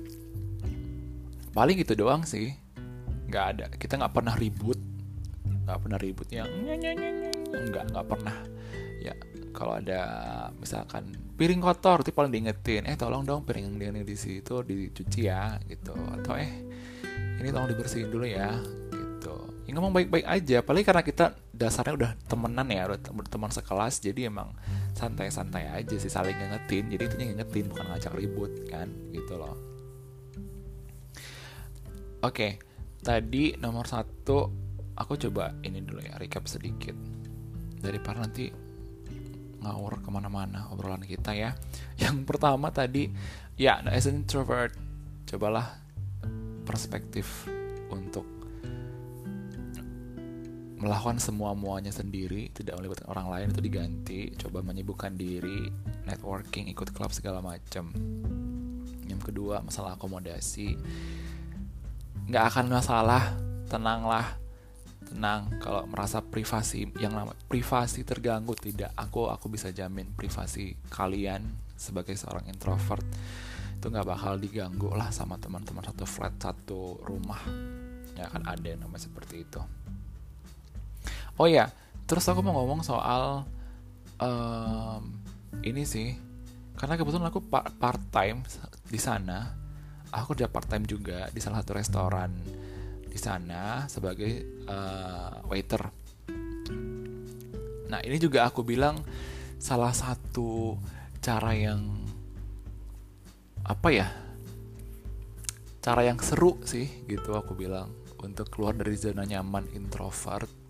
paling 1.55 1.79
gitu 1.79 1.95
doang 1.95 2.27
sih. 2.27 2.51
Nggak 3.31 3.45
ada 3.55 3.65
kita 3.71 3.95
nggak 3.95 4.11
pernah 4.11 4.35
ribut. 4.35 4.79
Nggak 5.65 5.79
pernah 5.88 5.99
ribut 5.99 6.27
yang 6.35 6.51
nggak 6.51 7.83
nggak 7.95 8.07
pernah. 8.11 8.38
Ya 8.99 9.15
kalau 9.55 9.79
ada 9.79 10.01
misalkan 10.59 11.15
piring 11.39 11.63
kotor 11.63 12.03
itu 12.03 12.11
paling 12.11 12.31
diingetin 12.31 12.83
eh 12.91 12.99
tolong 12.99 13.23
dong 13.23 13.47
piring 13.47 13.79
yang 13.79 14.03
di 14.03 14.17
situ 14.19 14.67
dicuci 14.67 15.31
ya 15.31 15.55
gitu. 15.63 15.95
Atau 15.95 16.35
eh 16.35 16.51
ini 17.39 17.47
tolong 17.55 17.71
dibersihin 17.71 18.11
dulu 18.11 18.27
ya 18.27 18.51
ya 19.65 19.71
ngomong 19.73 19.93
baik-baik 19.93 20.25
aja. 20.25 20.62
Apalagi 20.62 20.86
karena 20.86 21.04
kita 21.04 21.25
dasarnya 21.49 21.93
udah 21.97 22.12
temenan 22.30 22.69
ya 22.69 22.86
udah 22.86 23.01
teman 23.25 23.51
sekelas 23.51 24.01
jadi 24.01 24.30
emang 24.30 24.54
santai-santai 24.93 25.73
aja 25.73 25.95
sih 25.97 26.10
saling 26.10 26.38
ngingetin. 26.38 26.93
Jadi 26.93 27.01
intinya 27.10 27.25
ngingetin 27.34 27.65
bukan 27.73 27.86
ngajak 27.89 28.13
ribut 28.13 28.51
kan? 28.69 28.88
Gitu 29.10 29.34
loh. 29.36 29.58
Oke 32.21 32.62
tadi 33.06 33.54
nomor 33.62 33.86
satu 33.86 34.49
aku 34.97 35.13
coba 35.30 35.54
ini 35.62 35.82
dulu 35.82 36.01
ya 36.01 36.17
recap 36.17 36.49
sedikit. 36.49 36.93
Daripada 37.82 38.25
nanti 38.25 38.49
ngawur 39.62 40.01
ke 40.01 40.10
mana-mana 40.13 40.69
obrolan 40.69 41.06
kita 41.06 41.34
ya. 41.34 41.58
Yang 42.01 42.25
pertama 42.25 42.69
tadi 42.69 43.10
ya 43.58 43.82
as 43.89 44.06
an 44.06 44.21
introvert 44.21 44.73
cobalah 45.25 45.82
perspektif 46.65 47.45
untuk 47.93 48.34
melakukan 50.75 51.23
semua 51.23 51.55
muanya 51.55 51.91
sendiri 51.91 52.51
tidak 52.51 52.75
melibatkan 52.75 53.07
orang 53.07 53.27
lain 53.31 53.47
itu 53.55 53.61
diganti 53.63 54.19
coba 54.35 54.59
menyibukkan 54.59 55.15
diri 55.15 55.71
networking 56.03 56.67
ikut 56.67 56.91
klub 56.91 57.15
segala 57.15 57.39
macam 57.39 57.95
yang 59.05 59.21
kedua 59.21 59.61
masalah 59.61 59.95
akomodasi. 59.95 60.75
Nggak 62.25 62.45
akan 62.51 62.65
masalah 62.73 63.23
tenanglah 63.69 64.35
tenang. 65.05 65.61
Kalau 65.61 65.85
merasa 65.85 66.19
privasi 66.19 66.89
yang 66.97 67.13
lama 67.13 67.38
privasi 67.47 68.01
terganggu 68.01 68.57
tidak. 68.57 68.91
Aku 68.97 69.29
aku 69.29 69.47
bisa 69.47 69.69
jamin 69.69 70.09
privasi 70.11 70.73
kalian 70.89 71.45
sebagai 71.77 72.17
seorang 72.17 72.49
introvert 72.49 73.05
itu 73.75 73.91
nggak 73.91 74.07
bakal 74.07 74.39
diganggu 74.39 74.89
lah 74.95 75.13
sama 75.13 75.38
teman-teman 75.38 75.85
satu 75.85 76.03
flat 76.09 76.33
satu 76.41 76.97
rumah. 77.05 77.39
Ya 78.17 78.31
akan 78.31 78.47
ada 78.49 78.65
yang 78.65 78.81
namanya 78.81 79.05
seperti 79.05 79.45
itu 79.45 79.61
oh 81.35 81.47
ya 81.47 81.71
terus 82.05 82.27
aku 82.29 82.45
mau 82.45 82.53
ngomong 82.53 82.85
soal 82.85 83.45
um, 84.19 85.01
ini 85.63 85.83
sih. 85.87 86.15
Karena 86.75 86.99
kebetulan 86.99 87.31
aku 87.31 87.39
part 87.79 88.01
time 88.11 88.43
di 88.91 88.99
sana. 88.99 89.55
Aku 90.11 90.35
kerja 90.35 90.51
part 90.51 90.67
time 90.67 90.83
juga 90.87 91.27
di 91.31 91.39
salah 91.39 91.63
satu 91.63 91.75
restoran 91.75 92.31
di 93.07 93.19
sana 93.19 93.87
sebagai 93.87 94.63
uh, 94.67 95.43
waiter. 95.47 95.87
Nah 97.87 97.99
ini 98.03 98.19
juga 98.19 98.47
aku 98.47 98.63
bilang 98.63 98.99
salah 99.55 99.95
satu 99.95 100.75
cara 101.23 101.55
yang 101.55 101.81
apa 103.65 103.89
ya 103.89 104.07
cara 105.81 106.05
yang 106.05 106.21
seru 106.21 106.61
sih 106.61 106.85
gitu 107.09 107.33
aku 107.33 107.57
bilang 107.57 107.89
untuk 108.21 108.45
keluar 108.53 108.77
dari 108.77 108.93
zona 108.93 109.25
nyaman 109.25 109.65
introvert 109.73 110.64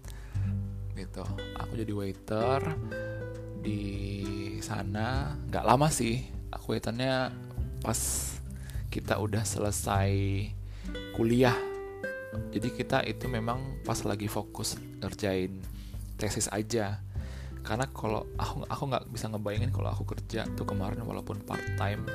gitu. 0.96 1.24
Aku 1.60 1.72
jadi 1.76 1.92
waiter 1.92 2.62
di 3.62 3.82
sana. 4.64 5.36
Nggak 5.52 5.66
lama 5.68 5.88
sih 5.92 6.24
aku 6.50 6.76
waiternya 6.76 7.30
pas 7.84 8.00
kita 8.88 9.20
udah 9.20 9.44
selesai 9.44 10.12
kuliah. 11.14 11.56
Jadi 12.52 12.72
kita 12.72 13.04
itu 13.04 13.28
memang 13.28 13.84
pas 13.84 14.00
lagi 14.08 14.28
fokus 14.28 14.80
ngerjain 15.04 15.60
tesis 16.16 16.48
aja. 16.52 17.00
Karena 17.66 17.90
kalau 17.92 18.24
aku 18.40 18.64
aku 18.70 18.84
nggak 18.88 19.06
bisa 19.12 19.26
ngebayangin 19.32 19.72
kalau 19.74 19.90
aku 19.92 20.04
kerja 20.16 20.48
tuh 20.54 20.68
kemarin 20.68 21.02
walaupun 21.04 21.42
part 21.44 21.64
time 21.76 22.06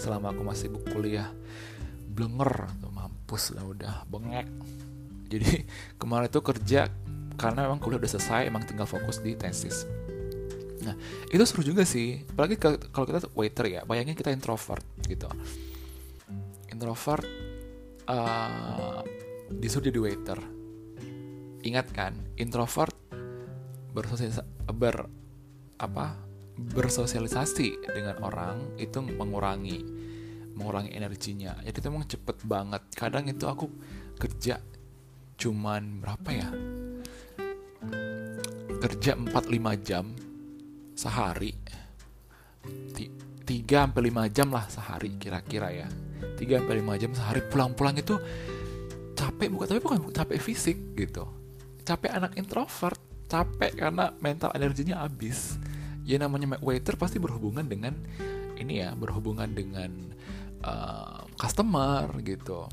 selama 0.00 0.32
aku 0.32 0.42
masih 0.46 0.72
buku 0.72 0.96
kuliah 0.96 1.28
blenger 2.10 2.68
tuh 2.80 2.92
mampus 2.92 3.52
lah 3.52 3.64
udah 3.66 3.94
bengek. 4.08 4.46
Jadi 5.30 5.66
kemarin 6.00 6.26
itu 6.26 6.40
kerja 6.42 6.90
karena 7.40 7.64
memang 7.64 7.80
kuliah 7.80 7.96
udah 7.96 8.12
selesai 8.12 8.52
emang 8.52 8.68
tinggal 8.68 8.84
fokus 8.84 9.24
di 9.24 9.32
tesis. 9.32 9.88
Nah 10.84 10.92
itu 11.32 11.40
seru 11.48 11.64
juga 11.64 11.88
sih. 11.88 12.20
Apalagi 12.28 12.60
kalau 12.60 13.08
kita 13.08 13.24
waiter 13.32 13.64
ya 13.64 13.80
bayangin 13.88 14.12
kita 14.12 14.28
introvert 14.28 14.84
gitu. 15.08 15.24
Introvert 16.68 17.24
uh, 18.04 19.00
disuruh 19.48 19.88
jadi 19.88 19.98
waiter. 20.04 20.38
Ingat 21.64 21.86
kan 21.96 22.12
introvert 22.36 22.92
bersosialisasi 23.96 24.44
ber 24.76 25.08
apa 25.80 26.12
bersosialisasi 26.60 27.88
dengan 27.88 28.20
orang 28.20 28.76
itu 28.76 29.00
mengurangi 29.00 29.80
mengurangi 30.52 30.92
energinya. 30.92 31.56
Jadi 31.64 31.80
itu 31.80 31.88
emang 31.88 32.04
cepet 32.04 32.36
banget. 32.44 32.84
Kadang 32.92 33.24
itu 33.32 33.48
aku 33.48 33.64
kerja 34.20 34.60
cuman 35.40 36.04
berapa 36.04 36.28
ya 36.36 36.52
kerja 38.80 39.12
4-5 39.14 39.86
jam 39.86 40.04
sehari. 40.96 41.52
3 42.96 43.06
sampai 43.66 44.02
5 44.08 44.34
jam 44.36 44.48
lah 44.48 44.64
sehari 44.72 45.20
kira-kira 45.20 45.68
ya. 45.70 45.88
3 46.40 46.64
sampai 46.64 46.74
5 46.80 47.02
jam 47.02 47.10
sehari 47.12 47.40
pulang-pulang 47.46 47.96
itu 48.00 48.16
capek 49.18 49.52
bukan 49.52 49.66
tapi 49.68 49.80
bukan 49.84 49.98
capek 50.10 50.38
fisik 50.40 50.96
gitu. 50.96 51.28
Capek 51.84 52.10
anak 52.14 52.32
introvert 52.40 53.00
capek 53.30 53.76
karena 53.76 54.10
mental 54.18 54.50
energinya 54.56 55.04
habis. 55.04 55.60
Ya 56.08 56.16
namanya 56.18 56.56
waiter 56.64 56.96
pasti 56.96 57.20
berhubungan 57.20 57.68
dengan 57.68 57.94
ini 58.58 58.82
ya 58.82 58.96
berhubungan 58.96 59.52
dengan 59.52 59.90
uh, 60.64 61.24
customer 61.36 62.08
gitu. 62.24 62.66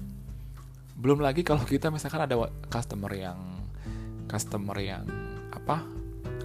Belum 0.98 1.22
lagi 1.22 1.46
kalau 1.46 1.62
kita 1.62 1.94
misalkan 1.94 2.26
ada 2.26 2.50
customer 2.72 3.12
yang 3.14 3.40
customer 4.28 4.76
yang 4.82 5.06
apa 5.54 5.97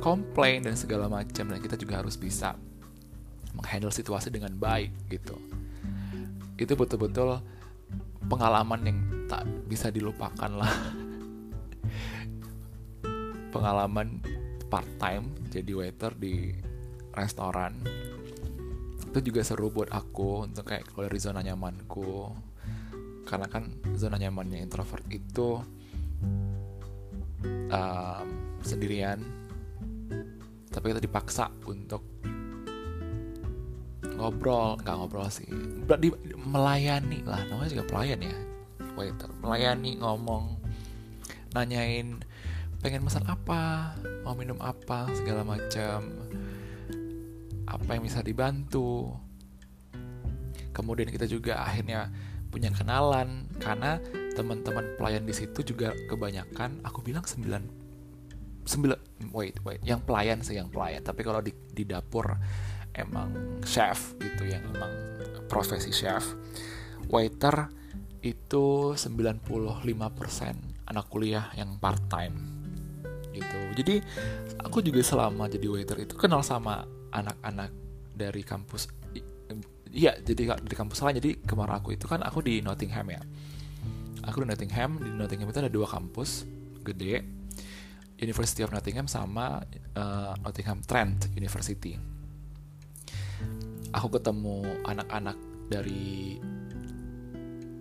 komplain 0.03 0.67
dan 0.67 0.75
segala 0.75 1.07
macam 1.07 1.47
dan 1.47 1.63
kita 1.63 1.79
juga 1.79 2.03
harus 2.03 2.19
bisa 2.19 2.59
menghandle 3.55 3.95
situasi 3.95 4.35
dengan 4.35 4.51
baik 4.59 4.91
gitu. 5.07 5.39
Itu 6.59 6.75
betul-betul 6.75 7.39
pengalaman 8.27 8.83
yang 8.83 8.99
tak 9.31 9.47
bisa 9.71 9.95
dilupakan 9.95 10.51
lah. 10.51 10.75
Pengalaman 13.55 14.19
part 14.67 14.89
time 14.99 15.31
jadi 15.55 15.71
waiter 15.71 16.19
di 16.19 16.51
restoran. 17.15 17.79
Itu 19.13 19.21
juga 19.23 19.45
seru 19.47 19.71
buat 19.71 19.93
aku 19.93 20.51
untuk 20.51 20.67
kayak 20.67 20.91
keluar 20.91 21.13
dari 21.13 21.21
zona 21.23 21.45
nyamanku. 21.45 22.33
Karena 23.23 23.47
kan 23.47 23.71
zona 23.95 24.19
nyamannya 24.19 24.65
introvert 24.67 25.05
itu 25.13 25.61
um, 27.71 28.27
sendirian 28.65 29.42
tapi 30.73 30.91
kita 30.91 31.05
dipaksa 31.05 31.53
untuk 31.69 32.01
ngobrol. 34.17 34.81
Nggak 34.81 34.95
ngobrol 34.97 35.29
sih. 35.29 35.47
Berarti 35.85 36.09
melayani 36.41 37.21
lah. 37.29 37.45
Namanya 37.47 37.71
juga 37.77 37.85
pelayan 37.87 38.21
ya. 38.25 38.37
Waiter. 38.97 39.31
Melayani 39.45 40.01
ngomong 40.01 40.59
nanyain 41.53 42.25
pengen 42.81 43.05
pesan 43.05 43.29
apa 43.29 43.93
mau 44.25 44.33
minum 44.33 44.57
apa 44.65 45.13
segala 45.13 45.45
macam. 45.45 46.09
Apa 47.69 47.99
yang 47.99 48.03
bisa 48.09 48.25
dibantu. 48.25 49.13
Kemudian 50.73 51.13
kita 51.13 51.29
juga 51.29 51.61
akhirnya 51.61 52.09
punya 52.49 52.73
kenalan. 52.73 53.45
Karena 53.61 54.01
teman-teman 54.33 54.97
pelayan 54.97 55.29
di 55.29 55.37
situ 55.37 55.61
juga 55.61 55.93
kebanyakan 56.09 56.81
aku 56.81 57.05
bilang 57.05 57.23
sembilan 58.65 59.31
wait 59.35 59.61
wait. 59.67 59.81
Yang 59.83 60.01
pelayan 60.07 60.39
sih 60.41 60.57
yang 60.59 60.71
pelayan. 60.71 61.03
Tapi 61.03 61.21
kalau 61.23 61.41
di, 61.43 61.53
di 61.53 61.85
dapur 61.87 62.33
emang 62.93 63.61
chef 63.65 64.17
gitu 64.21 64.47
yang 64.49 64.63
emang 64.73 64.93
profesi 65.49 65.91
chef. 65.93 66.35
Waiter 67.11 67.69
itu 68.23 68.95
95% 68.95 69.43
anak 70.89 71.07
kuliah 71.11 71.51
yang 71.59 71.77
part 71.83 72.01
time 72.07 72.37
gitu. 73.35 73.59
Jadi 73.75 73.95
aku 74.63 74.85
juga 74.85 75.01
selama 75.03 75.49
jadi 75.49 75.67
waiter 75.67 75.99
itu 76.05 76.15
kenal 76.15 76.45
sama 76.45 76.85
anak-anak 77.11 77.73
dari 78.13 78.45
kampus 78.45 78.89
iya 79.93 80.17
jadi 80.21 80.57
di 80.57 80.77
kampus 80.77 81.03
lain. 81.05 81.19
Jadi 81.21 81.31
kemarin 81.45 81.81
aku 81.81 81.97
itu 81.97 82.07
kan 82.09 82.23
aku 82.25 82.41
di 82.41 82.61
Nottingham 82.65 83.09
ya. 83.11 83.21
Aku 84.29 84.45
di 84.45 84.47
Nottingham 84.49 85.01
di 85.03 85.11
Nottingham 85.11 85.51
itu 85.51 85.59
ada 85.61 85.73
dua 85.73 85.89
kampus 85.89 86.47
gede 86.87 87.42
University 88.23 88.63
of 88.63 88.71
Nottingham 88.71 89.11
sama 89.11 89.67
uh, 89.99 90.33
Nottingham 90.47 90.81
Trent 90.87 91.27
University. 91.35 91.99
Aku 93.93 94.09
ketemu 94.09 94.63
anak-anak 94.87 95.37
dari 95.69 96.39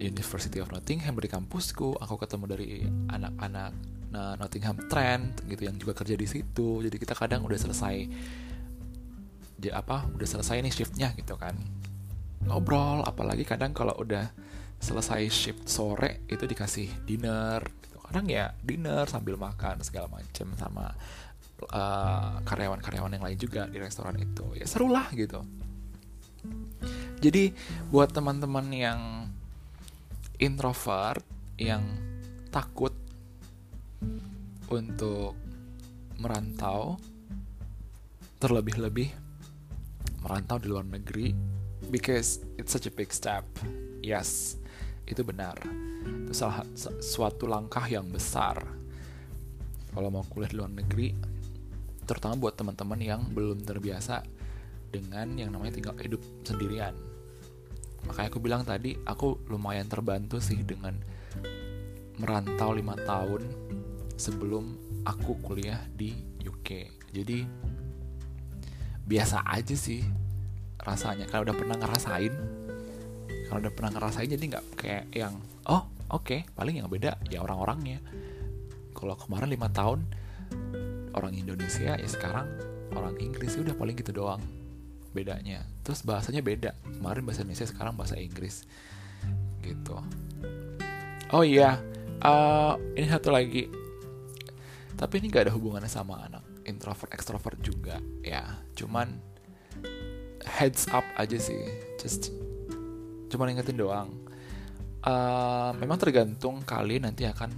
University 0.02 0.58
of 0.58 0.74
Nottingham 0.74 1.14
dari 1.16 1.30
kampusku. 1.30 1.96
Aku 2.02 2.18
ketemu 2.18 2.46
dari 2.50 2.70
anak-anak 3.14 3.74
nah 4.12 4.36
Nottingham 4.36 4.76
Trent 4.92 5.40
gitu 5.48 5.64
yang 5.64 5.80
juga 5.80 5.96
kerja 5.96 6.20
di 6.20 6.28
situ. 6.28 6.84
Jadi 6.84 6.98
kita 7.00 7.16
kadang 7.16 7.48
udah 7.48 7.56
selesai 7.56 7.96
jadi 9.62 9.78
apa 9.78 10.10
udah 10.18 10.28
selesai 10.28 10.60
nih 10.66 10.74
shiftnya 10.74 11.14
gitu 11.16 11.38
kan. 11.38 11.56
Ngobrol 12.44 13.06
apalagi 13.06 13.46
kadang 13.46 13.72
kalau 13.72 13.94
udah 13.96 14.34
selesai 14.82 15.30
shift 15.30 15.70
sore 15.70 16.26
itu 16.26 16.44
dikasih 16.50 16.90
dinner 17.06 17.62
kadang 18.12 18.28
ya 18.28 18.52
dinner 18.60 19.08
sambil 19.08 19.40
makan 19.40 19.80
segala 19.88 20.12
macam 20.12 20.52
sama 20.60 20.92
karyawan 21.64 22.44
karyawan-karyawan 22.44 23.16
yang 23.16 23.24
lain 23.24 23.40
juga 23.40 23.72
di 23.72 23.80
restoran 23.80 24.20
itu. 24.20 24.44
Ya 24.60 24.68
seru 24.68 24.92
lah 24.92 25.08
gitu. 25.16 25.48
Jadi 27.24 27.56
buat 27.88 28.12
teman-teman 28.12 28.68
yang 28.76 29.32
introvert 30.44 31.24
yang 31.56 31.80
takut 32.52 32.92
untuk 34.68 35.40
merantau 36.20 37.00
terlebih-lebih 38.44 39.08
merantau 40.20 40.60
di 40.60 40.68
luar 40.68 40.84
negeri 40.84 41.32
because 41.88 42.44
it's 42.60 42.76
such 42.76 42.90
a 42.90 42.94
big 42.94 43.14
step. 43.16 43.48
Yes 44.04 44.61
itu 45.06 45.22
benar. 45.26 45.58
Itu 46.26 46.34
salah 46.34 46.66
suatu 47.02 47.46
langkah 47.46 47.86
yang 47.88 48.08
besar. 48.10 48.62
Kalau 49.92 50.08
mau 50.08 50.24
kuliah 50.28 50.52
di 50.52 50.58
luar 50.58 50.72
negeri 50.72 51.08
terutama 52.08 52.36
buat 52.36 52.58
teman-teman 52.58 53.00
yang 53.00 53.22
belum 53.32 53.64
terbiasa 53.64 54.26
dengan 54.92 55.32
yang 55.40 55.54
namanya 55.54 55.80
tinggal 55.80 55.96
hidup 56.00 56.20
sendirian. 56.44 56.96
Makanya 58.08 58.28
aku 58.34 58.40
bilang 58.42 58.64
tadi 58.66 58.98
aku 59.06 59.48
lumayan 59.48 59.88
terbantu 59.88 60.42
sih 60.42 60.60
dengan 60.66 60.98
merantau 62.20 62.76
lima 62.76 62.98
tahun 63.00 63.48
sebelum 64.20 64.76
aku 65.08 65.40
kuliah 65.40 65.80
di 65.96 66.14
UK 66.44 67.02
jadi 67.12 67.44
biasa 69.04 69.44
aja 69.44 69.76
sih 69.76 70.00
rasanya. 70.80 71.28
Kalau 71.28 71.44
udah 71.44 71.56
pernah 71.56 71.76
ngerasain 71.76 72.34
kalau 73.52 73.68
udah 73.68 73.74
pernah 73.76 73.92
ngerasain 73.92 74.32
jadi 74.32 74.44
nggak 74.48 74.66
kayak 74.80 75.06
yang 75.12 75.36
oh 75.68 75.84
oke 76.08 76.24
okay, 76.24 76.48
paling 76.56 76.80
yang 76.80 76.88
beda 76.88 77.20
ya 77.28 77.44
orang-orangnya. 77.44 78.00
Kalau 78.96 79.20
kemarin 79.20 79.52
lima 79.52 79.68
tahun 79.68 80.08
orang 81.12 81.36
Indonesia 81.36 82.00
ya 82.00 82.08
sekarang 82.08 82.48
orang 82.96 83.20
Inggris 83.20 83.60
ya 83.60 83.68
udah 83.68 83.76
paling 83.76 84.00
gitu 84.00 84.16
doang 84.16 84.40
bedanya. 85.12 85.68
Terus 85.84 86.00
bahasanya 86.08 86.40
beda. 86.40 86.72
Kemarin 86.96 87.28
bahasa 87.28 87.44
Indonesia 87.44 87.68
sekarang 87.68 88.00
bahasa 88.00 88.16
Inggris. 88.16 88.64
Gitu. 89.60 90.00
Oh 91.36 91.44
iya 91.44 91.76
uh, 92.24 92.80
ini 92.96 93.12
satu 93.12 93.36
lagi. 93.36 93.68
Tapi 94.96 95.20
ini 95.20 95.28
gak 95.28 95.52
ada 95.52 95.54
hubungannya 95.60 95.92
sama 95.92 96.24
anak 96.24 96.48
introvert 96.64 97.12
extrovert 97.12 97.60
juga 97.60 98.00
ya. 98.24 98.64
Cuman 98.80 99.12
heads 100.48 100.88
up 100.96 101.04
aja 101.20 101.36
sih. 101.36 101.68
Just 102.00 102.32
cuman 103.32 103.56
ingetin 103.56 103.80
doang. 103.80 104.12
Uh, 105.02 105.74
memang 105.82 105.98
tergantung 105.98 106.62
kali 106.62 107.02
nanti 107.02 107.26
akan 107.26 107.50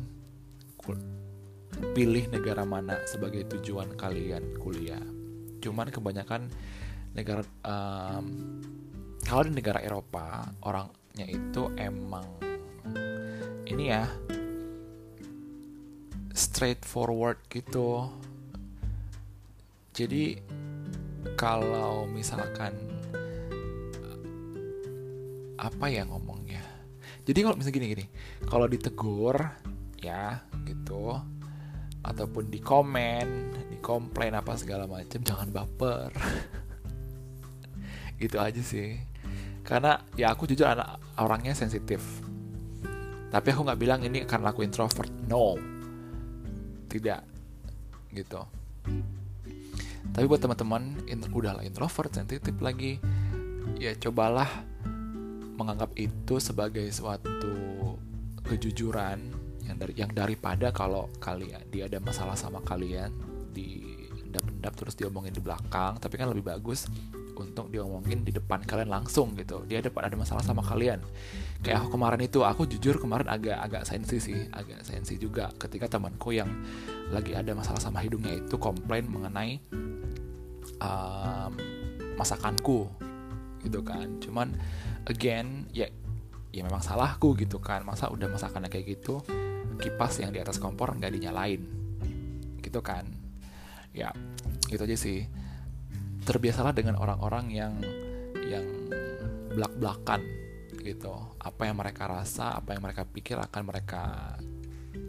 pilih 1.92 2.32
negara 2.32 2.64
mana 2.64 3.02
sebagai 3.10 3.44
tujuan 3.58 3.98
kalian 4.00 4.56
kuliah. 4.62 5.02
Cuman 5.60 5.92
kebanyakan 5.92 6.48
negara 7.18 7.44
um, 7.66 8.26
kalau 9.24 9.44
di 9.48 9.54
negara 9.56 9.84
Eropa 9.84 10.48
orangnya 10.64 11.28
itu 11.28 11.68
emang 11.76 12.28
ini 13.68 13.92
ya 13.92 14.08
straightforward 16.34 17.44
gitu. 17.52 18.10
Jadi 19.94 20.42
kalau 21.38 22.10
misalkan 22.10 22.93
apa 25.58 25.86
ya 25.90 26.06
ngomongnya? 26.08 26.64
Jadi 27.24 27.40
kalau 27.40 27.56
misalnya 27.56 27.76
gini 27.80 27.88
gini 27.96 28.06
kalau 28.44 28.68
ditegur 28.68 29.38
ya 30.04 30.44
gitu 30.68 31.16
ataupun 32.04 32.52
di 32.52 32.60
komen 32.60 33.28
di 33.72 33.78
komplain 33.80 34.36
apa 34.36 34.60
segala 34.60 34.86
macam 34.86 35.24
jangan 35.24 35.50
baper. 35.50 36.12
Gitu 38.22 38.40
aja 38.40 38.62
sih. 38.64 39.00
Karena 39.68 40.00
ya 40.16 40.32
aku 40.32 40.48
jujur 40.48 40.64
anak 40.64 41.00
orangnya 41.20 41.52
sensitif. 41.52 42.00
Tapi 43.32 43.48
aku 43.52 43.68
nggak 43.68 43.80
bilang 43.80 44.00
ini 44.06 44.24
karena 44.24 44.56
aku 44.56 44.64
introvert. 44.64 45.12
No. 45.28 45.60
Tidak. 46.88 47.22
Gitu. 48.16 48.42
Tapi 50.14 50.26
buat 50.30 50.40
teman-teman 50.40 51.04
udahlah 51.34 51.68
introvert 51.68 52.16
sensitif 52.16 52.54
lagi. 52.64 53.02
Ya 53.76 53.92
cobalah 53.98 54.48
menganggap 55.64 55.96
itu 55.96 56.36
sebagai 56.44 56.86
suatu 56.92 57.96
kejujuran 58.44 59.20
yang 59.64 59.78
dari 59.80 59.94
yang 59.96 60.12
daripada 60.12 60.76
kalau 60.76 61.08
kalian 61.24 61.64
dia 61.72 61.88
ada 61.88 62.04
masalah 62.04 62.36
sama 62.36 62.60
kalian 62.68 63.16
di 63.56 63.80
endap-endap 64.28 64.76
terus 64.76 65.00
diomongin 65.00 65.32
di 65.32 65.40
belakang 65.40 65.96
tapi 66.04 66.20
kan 66.20 66.28
lebih 66.28 66.52
bagus 66.52 66.92
untuk 67.34 67.74
diomongin 67.74 68.22
di 68.22 68.30
depan 68.30 68.62
kalian 68.62 68.90
langsung 68.90 69.34
gitu. 69.34 69.66
Dia 69.66 69.82
ada 69.82 69.90
ada 69.90 70.14
masalah 70.14 70.46
sama 70.46 70.62
kalian. 70.62 71.02
Kayak 71.66 71.86
aku 71.86 71.98
kemarin 71.98 72.22
itu 72.22 72.40
aku 72.46 72.70
jujur 72.70 73.02
kemarin 73.02 73.26
agak 73.26 73.58
agak 73.58 73.84
sensi 73.90 74.22
sih 74.22 74.38
agak 74.54 74.86
sensi 74.86 75.18
juga 75.18 75.50
ketika 75.58 75.98
temanku 75.98 76.36
yang 76.36 76.50
lagi 77.10 77.34
ada 77.34 77.52
masalah 77.58 77.82
sama 77.82 78.04
hidungnya 78.06 78.38
itu 78.38 78.56
komplain 78.62 79.10
mengenai 79.10 79.58
um, 80.78 81.52
masakanku 82.20 82.86
gitu 83.66 83.80
kan. 83.82 84.08
Cuman 84.22 84.54
again 85.08 85.68
ya 85.76 85.88
ya 86.54 86.62
memang 86.62 86.86
salahku 86.86 87.34
gitu 87.36 87.58
kan. 87.58 87.82
Masa 87.84 88.14
udah 88.14 88.30
masakannya 88.30 88.70
kayak 88.70 89.00
gitu 89.00 89.26
kipas 89.82 90.22
yang 90.22 90.30
di 90.30 90.40
atas 90.40 90.62
kompor 90.62 90.94
nggak 90.94 91.12
dinyalain. 91.18 91.62
Gitu 92.62 92.80
kan. 92.80 93.10
Ya 93.92 94.14
gitu 94.70 94.86
aja 94.86 94.98
sih. 94.98 95.26
Terbiasalah 96.24 96.72
dengan 96.72 96.96
orang-orang 97.02 97.52
yang 97.52 97.74
yang 98.46 98.64
belak-belakan 99.58 100.22
gitu. 100.80 101.14
Apa 101.42 101.68
yang 101.68 101.82
mereka 101.82 102.08
rasa 102.08 102.56
apa 102.56 102.78
yang 102.78 102.86
mereka 102.86 103.04
pikir 103.04 103.36
akan 103.42 103.62
mereka 103.66 104.38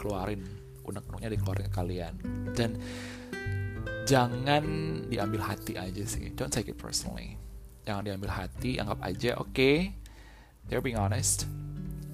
keluarin. 0.01 0.43
Unek-uneknya 0.85 1.31
dikeluarin 1.33 1.69
ke 1.69 1.73
kalian. 1.73 2.15
Dan 2.57 2.77
jangan 4.09 4.65
diambil 5.09 5.45
hati 5.45 5.77
aja 5.77 6.03
sih. 6.05 6.33
Don't 6.33 6.53
take 6.53 6.73
it 6.73 6.77
personally 6.77 7.44
jangan 7.85 8.03
diambil 8.05 8.33
hati 8.33 8.81
anggap 8.81 8.99
aja 9.05 9.37
oke 9.37 9.53
okay, 9.53 9.93
they're 10.69 10.81
being 10.81 10.99
honest 10.99 11.45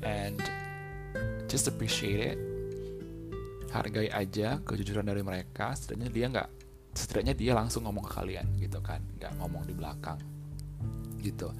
and 0.02 0.38
just 1.46 1.66
appreciate 1.70 2.34
it. 2.34 2.38
Hargai 3.70 4.10
aja 4.10 4.58
kejujuran 4.66 5.06
dari 5.06 5.22
mereka 5.22 5.74
setidaknya 5.78 6.10
dia 6.10 6.26
nggak 6.26 6.48
setidaknya 6.90 7.34
dia 7.38 7.52
langsung 7.54 7.86
ngomong 7.86 8.02
ke 8.02 8.12
kalian 8.18 8.46
gitu 8.58 8.82
kan. 8.82 8.98
Nggak 9.18 9.32
ngomong 9.38 9.62
di 9.66 9.74
belakang 9.74 10.18
gitu. 11.22 11.54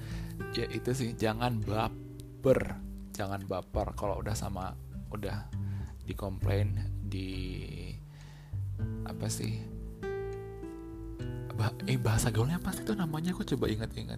Ya 0.55 0.67
itu 0.67 0.91
sih 0.91 1.15
jangan 1.15 1.63
baper 1.63 2.75
jangan 3.15 3.39
baper. 3.47 3.95
Kalau 3.95 4.19
udah 4.19 4.35
sama 4.35 4.75
udah 5.11 5.47
dikomplain 6.03 6.75
di 6.99 7.31
apa 9.07 9.31
sih 9.31 9.70
bah, 11.61 11.69
eh 11.85 12.01
bahasa 12.01 12.33
gaulnya 12.33 12.57
apa 12.57 12.73
sih 12.73 12.81
itu 12.81 12.97
namanya? 12.97 13.37
Aku 13.37 13.45
coba 13.45 13.69
ingat-ingat. 13.69 14.17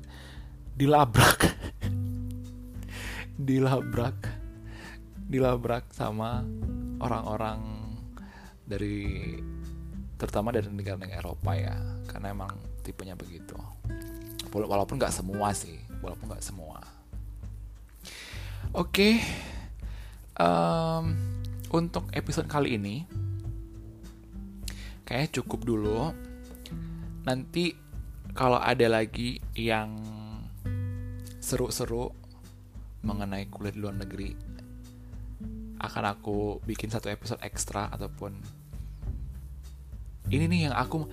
Dilabrak. 0.79 1.43
Dilabrak. 3.51 4.19
Dilabrak 5.27 5.91
sama 5.91 6.39
orang-orang 7.03 7.59
dari 8.63 9.35
terutama 10.15 10.55
dari 10.55 10.71
negara-negara 10.71 11.19
Eropa 11.19 11.51
ya 11.51 11.75
karena 12.07 12.31
emang 12.31 12.55
tipenya 12.79 13.19
begitu. 13.19 13.59
Walaupun 14.55 14.95
nggak 14.95 15.11
semua 15.11 15.51
sih 15.51 15.83
walaupun 15.99 16.31
nggak 16.31 16.45
semua. 16.47 16.79
Oke 18.71 18.87
okay. 18.87 19.13
um, 20.39 21.11
untuk 21.75 22.07
episode 22.15 22.47
kali 22.47 22.79
ini 22.79 23.03
kayaknya 25.03 25.43
cukup 25.43 25.67
dulu 25.67 26.15
nanti 27.23 27.71
kalau 28.35 28.59
ada 28.59 28.87
lagi 28.91 29.39
yang 29.55 29.95
seru-seru 31.43 32.11
mengenai 33.03 33.47
kuliah 33.51 33.75
di 33.75 33.79
luar 33.83 33.95
negeri 33.99 34.31
akan 35.83 36.03
aku 36.15 36.63
bikin 36.63 36.87
satu 36.87 37.11
episode 37.11 37.43
ekstra 37.43 37.91
ataupun 37.91 38.31
ini 40.31 40.47
nih 40.47 40.71
yang 40.71 40.75
aku 40.75 41.03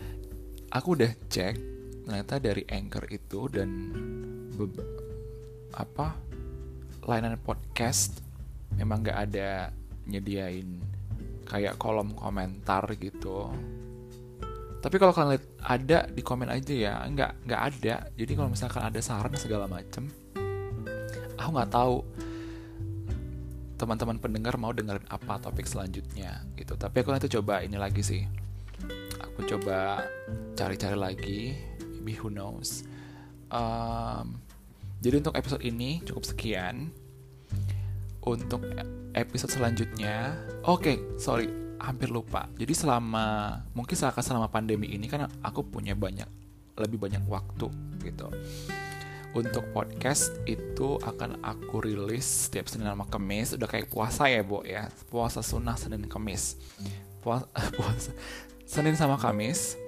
aku 0.70 0.88
udah 0.94 1.10
cek 1.26 1.54
ternyata 2.06 2.38
dari 2.38 2.62
Anchor 2.70 3.10
itu 3.10 3.50
dan 3.50 3.70
apa 5.74 6.14
layanan 7.06 7.38
podcast 7.42 8.22
memang 8.78 9.02
gak 9.02 9.18
ada 9.30 9.74
nyediain 10.06 10.78
kayak 11.50 11.74
kolom 11.78 12.14
komentar 12.14 12.86
gitu 12.94 13.50
tapi 14.80 14.96
kalau 14.96 15.12
kalian 15.12 15.36
lihat 15.36 15.44
ada 15.60 15.98
di 16.08 16.22
komen 16.24 16.48
aja 16.48 16.72
ya 16.72 16.94
nggak 17.04 17.44
nggak 17.44 17.60
ada. 17.60 17.94
Jadi 18.16 18.32
kalau 18.32 18.48
misalkan 18.48 18.80
ada 18.80 19.00
saran 19.04 19.36
segala 19.36 19.68
macem 19.68 20.08
aku 21.40 21.50
nggak 21.56 21.72
tahu 21.72 22.04
teman-teman 23.80 24.20
pendengar 24.20 24.60
mau 24.60 24.76
dengerin 24.76 25.08
apa 25.08 25.40
topik 25.40 25.64
selanjutnya 25.64 26.44
gitu. 26.56 26.76
Tapi 26.76 26.96
aku 27.00 27.12
nanti 27.12 27.28
coba 27.32 27.64
ini 27.64 27.80
lagi 27.80 28.04
sih. 28.04 28.22
Aku 29.20 29.44
coba 29.48 30.04
cari-cari 30.56 30.96
lagi 30.96 31.40
maybe 32.00 32.16
who 32.16 32.32
knows. 32.32 32.84
Um, 33.52 34.40
jadi 35.00 35.20
untuk 35.24 35.36
episode 35.36 35.64
ini 35.64 36.04
cukup 36.04 36.24
sekian. 36.24 36.92
Untuk 38.20 38.60
episode 39.16 39.48
selanjutnya 39.48 40.36
oke 40.68 40.84
okay, 40.84 40.96
sorry 41.16 41.69
hampir 41.80 42.12
lupa. 42.12 42.46
Jadi 42.60 42.76
selama 42.76 43.56
mungkin 43.72 43.96
selama 43.96 44.20
selama 44.20 44.48
pandemi 44.52 44.92
ini 44.92 45.08
kan 45.08 45.26
aku 45.40 45.64
punya 45.64 45.96
banyak 45.96 46.28
lebih 46.76 47.00
banyak 47.00 47.24
waktu 47.26 47.68
gitu. 48.04 48.28
Untuk 49.30 49.62
podcast 49.70 50.34
itu 50.42 50.98
akan 50.98 51.38
aku 51.46 51.86
rilis 51.86 52.50
setiap 52.50 52.66
Senin 52.66 52.90
sama 52.90 53.06
Kamis. 53.06 53.54
Udah 53.54 53.70
kayak 53.70 53.86
puasa 53.88 54.26
ya 54.26 54.42
bu 54.42 54.66
ya. 54.66 54.90
Puasa 55.06 55.38
sunnah 55.40 55.78
Senin 55.78 56.04
Kamis. 56.10 56.58
Puasa, 57.22 57.46
puasa 57.78 58.10
Senin 58.66 58.98
sama 58.98 59.16
Kamis 59.16 59.78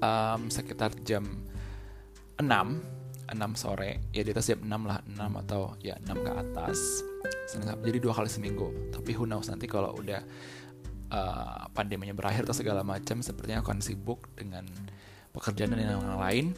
um, 0.00 0.48
sekitar 0.48 0.92
jam 1.04 1.24
6 2.40 2.95
6 3.26 3.58
sore 3.58 4.06
ya 4.14 4.22
di 4.22 4.30
atas 4.30 4.46
jam 4.46 4.62
6 4.62 4.70
lah 4.86 5.02
6 5.02 5.42
atau 5.46 5.74
ya 5.82 5.98
6 5.98 6.26
ke 6.26 6.32
atas. 6.32 6.78
Jadi 7.82 7.98
dua 7.98 8.14
kali 8.14 8.30
seminggu. 8.30 8.94
Tapi 8.94 9.10
who 9.18 9.26
knows 9.26 9.50
nanti 9.50 9.66
kalau 9.66 9.94
udah 9.98 10.22
uh, 11.10 11.66
pandeminya 11.74 12.14
berakhir 12.14 12.46
atau 12.46 12.54
segala 12.54 12.86
macam 12.86 13.22
sepertinya 13.22 13.62
akan 13.62 13.82
sibuk 13.82 14.30
dengan 14.38 14.66
pekerjaan 15.34 15.74
dan 15.74 15.98
yang 15.98 16.18
lain. 16.18 16.54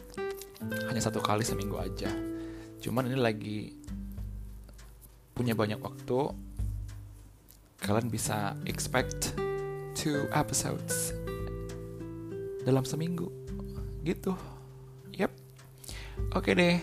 Hanya 0.61 1.01
satu 1.01 1.23
kali 1.23 1.41
seminggu 1.41 1.77
aja. 1.81 2.11
Cuman 2.83 3.09
ini 3.09 3.17
lagi 3.17 3.59
punya 5.33 5.57
banyak 5.57 5.81
waktu. 5.81 6.19
Kalian 7.79 8.11
bisa 8.11 8.59
expect 8.67 9.33
two 9.95 10.27
episodes 10.35 11.15
dalam 12.67 12.83
seminggu. 12.83 13.31
Gitu 14.03 14.58
oke 16.33 16.51
deh. 16.53 16.77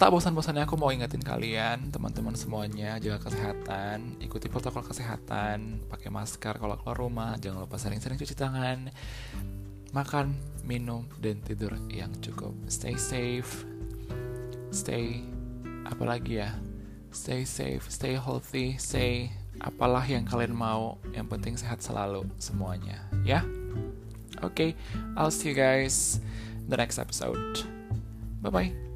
Tak 0.00 0.10
bosan-bosannya 0.10 0.66
aku 0.66 0.74
mau 0.74 0.90
ingetin 0.90 1.22
kalian 1.22 1.94
teman-teman 1.94 2.34
semuanya 2.34 2.98
jaga 2.98 3.30
kesehatan 3.30 4.18
ikuti 4.18 4.50
protokol 4.50 4.82
kesehatan 4.82 5.86
pakai 5.86 6.10
masker 6.10 6.58
kalau 6.58 6.74
keluar 6.74 6.98
rumah 6.98 7.38
jangan 7.38 7.62
lupa 7.62 7.78
sering-sering 7.78 8.18
cuci 8.18 8.34
tangan 8.34 8.90
makan 9.94 10.34
minum 10.66 11.06
dan 11.22 11.38
tidur 11.46 11.70
yang 11.86 12.10
cukup. 12.18 12.50
Stay 12.66 12.98
safe. 12.98 13.62
Stay 14.74 15.22
apalagi 15.86 16.42
ya? 16.42 16.50
Stay 17.12 17.44
safe 17.44 17.84
stay 17.92 18.16
healthy 18.16 18.80
stay 18.80 19.28
apalah 19.60 20.02
yang 20.02 20.24
kalian 20.24 20.56
mau 20.56 20.96
yang 21.12 21.28
penting 21.28 21.60
sehat 21.60 21.84
selalu 21.84 22.24
semuanya 22.40 23.04
ya? 23.22 23.44
Okay, 24.42 24.74
I'll 25.14 25.30
see 25.30 25.54
you 25.54 25.56
guys 25.56 26.18
the 26.66 26.74
next 26.74 26.98
episode. 26.98 27.81
Bye 28.42 28.50
bye. 28.50 28.91